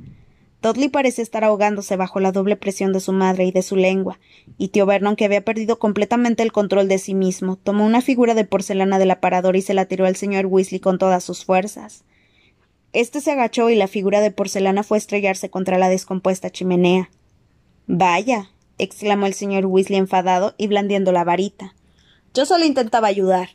Dudley 0.67 0.89
parecía 0.89 1.23
estar 1.23 1.45
ahogándose 1.45 1.95
bajo 1.95 2.19
la 2.19 2.33
doble 2.33 2.57
presión 2.57 2.93
de 2.93 2.99
su 2.99 3.13
madre 3.13 3.45
y 3.45 3.53
de 3.53 3.63
su 3.63 3.77
lengua, 3.77 4.19
y 4.59 4.69
tío 4.69 4.85
Vernon, 4.85 5.15
que 5.15 5.25
había 5.25 5.45
perdido 5.45 5.79
completamente 5.79 6.43
el 6.43 6.51
control 6.51 6.89
de 6.89 6.99
sí 6.99 7.15
mismo, 7.15 7.55
tomó 7.55 7.87
una 7.87 8.01
figura 8.01 8.35
de 8.35 8.45
porcelana 8.45 8.99
del 8.99 9.13
aparador 9.13 9.55
y 9.55 9.63
se 9.63 9.75
la 9.75 9.85
tiró 9.85 10.07
al 10.07 10.17
señor 10.17 10.47
Weasley 10.47 10.81
con 10.81 10.99
todas 10.99 11.23
sus 11.23 11.45
fuerzas. 11.45 12.03
Este 12.93 13.21
se 13.21 13.31
agachó 13.31 13.71
y 13.71 13.77
la 13.77 13.87
figura 13.87 14.21
de 14.21 14.33
porcelana 14.33 14.83
fue 14.83 14.97
a 14.97 14.99
estrellarse 14.99 15.51
contra 15.51 15.79
la 15.79 15.89
descompuesta 15.89 16.51
chimenea. 16.51 17.11
Vaya, 17.87 18.51
exclamó 18.79 19.27
el 19.27 19.35
señor 19.35 19.67
Weasley 19.67 20.01
enfadado 20.01 20.57
y 20.59 20.67
blandiendo 20.67 21.13
la 21.13 21.23
varita. 21.23 21.77
Yo 22.35 22.45
solo 22.45 22.65
intentaba 22.65 23.07
ayudar. 23.07 23.51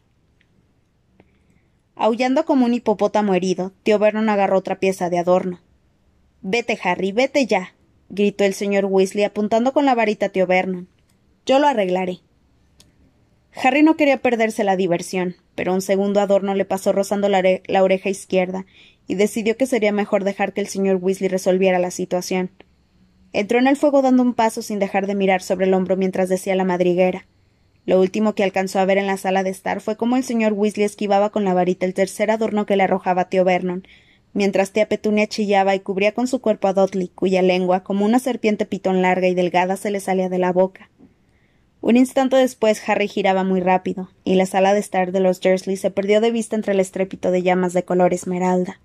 Aullando 1.97 2.45
como 2.45 2.65
un 2.65 2.73
hipopótamo 2.73 3.33
herido, 3.33 3.73
tío 3.83 3.99
Vernon 3.99 4.29
agarró 4.29 4.57
otra 4.57 4.79
pieza 4.79 5.09
de 5.09 5.19
adorno. 5.19 5.59
Vete, 6.43 6.79
Harry, 6.83 7.11
vete 7.11 7.45
ya, 7.45 7.75
gritó 8.09 8.43
el 8.43 8.55
señor 8.55 8.85
Weasley 8.85 9.23
apuntando 9.23 9.73
con 9.73 9.85
la 9.85 9.93
varita 9.93 10.27
a 10.27 10.29
tío 10.29 10.47
Vernon. 10.47 10.87
Yo 11.45 11.59
lo 11.59 11.67
arreglaré. 11.67 12.19
Harry 13.53 13.83
no 13.83 13.95
quería 13.95 14.17
perderse 14.17 14.63
la 14.63 14.75
diversión, 14.75 15.35
pero 15.53 15.73
un 15.73 15.81
segundo 15.81 16.19
adorno 16.19 16.55
le 16.55 16.65
pasó 16.65 16.93
rozando 16.93 17.29
la, 17.29 17.43
oreja 17.83 18.09
izquierda 18.09 18.65
y 19.07 19.15
decidió 19.15 19.55
que 19.55 19.67
sería 19.67 19.91
mejor 19.91 20.23
dejar 20.23 20.53
que 20.53 20.61
el 20.61 20.67
señor 20.67 20.95
Weasley 20.95 21.29
resolviera 21.29 21.77
la 21.77 21.91
situación. 21.91 22.49
Entró 23.33 23.59
en 23.59 23.67
el 23.67 23.77
fuego 23.77 24.01
dando 24.01 24.23
un 24.23 24.33
paso 24.33 24.63
sin 24.63 24.79
dejar 24.79 25.05
de 25.05 25.15
mirar 25.15 25.43
sobre 25.43 25.67
el 25.67 25.73
hombro 25.75 25.95
mientras 25.95 26.27
decía 26.27 26.55
la 26.55 26.63
madriguera. 26.63 27.27
Lo 27.85 27.99
último 27.99 28.33
que 28.33 28.43
alcanzó 28.43 28.79
a 28.79 28.85
ver 28.85 28.97
en 28.97 29.07
la 29.07 29.17
sala 29.17 29.43
de 29.43 29.51
estar 29.51 29.79
fue 29.79 29.95
cómo 29.95 30.17
el 30.17 30.23
señor 30.23 30.53
Weasley 30.53 30.85
esquivaba 30.85 31.29
con 31.29 31.43
la 31.43 31.53
varita 31.53 31.85
el 31.85 31.93
tercer 31.93 32.31
adorno 32.31 32.65
que 32.65 32.75
le 32.75 32.83
arrojaba 32.83 33.29
tío 33.29 33.43
Vernon, 33.43 33.85
mientras 34.33 34.71
tía 34.71 34.87
Petunia 34.87 35.27
chillaba 35.27 35.75
y 35.75 35.79
cubría 35.79 36.13
con 36.13 36.27
su 36.27 36.41
cuerpo 36.41 36.67
a 36.67 36.73
Dudley, 36.73 37.09
cuya 37.09 37.41
lengua, 37.41 37.83
como 37.83 38.05
una 38.05 38.19
serpiente 38.19 38.65
pitón 38.65 39.01
larga 39.01 39.27
y 39.27 39.35
delgada, 39.35 39.77
se 39.77 39.91
le 39.91 39.99
salía 39.99 40.29
de 40.29 40.39
la 40.39 40.51
boca. 40.51 40.89
Un 41.81 41.97
instante 41.97 42.35
después 42.35 42.87
Harry 42.87 43.07
giraba 43.07 43.43
muy 43.43 43.59
rápido, 43.59 44.09
y 44.23 44.35
la 44.35 44.45
sala 44.45 44.73
de 44.73 44.79
estar 44.79 45.11
de 45.11 45.19
los 45.19 45.41
Dursley 45.41 45.77
se 45.77 45.89
perdió 45.89 46.21
de 46.21 46.31
vista 46.31 46.55
entre 46.55 46.73
el 46.73 46.79
estrépito 46.79 47.31
de 47.31 47.41
llamas 47.41 47.73
de 47.73 47.83
color 47.83 48.13
esmeralda. 48.13 48.79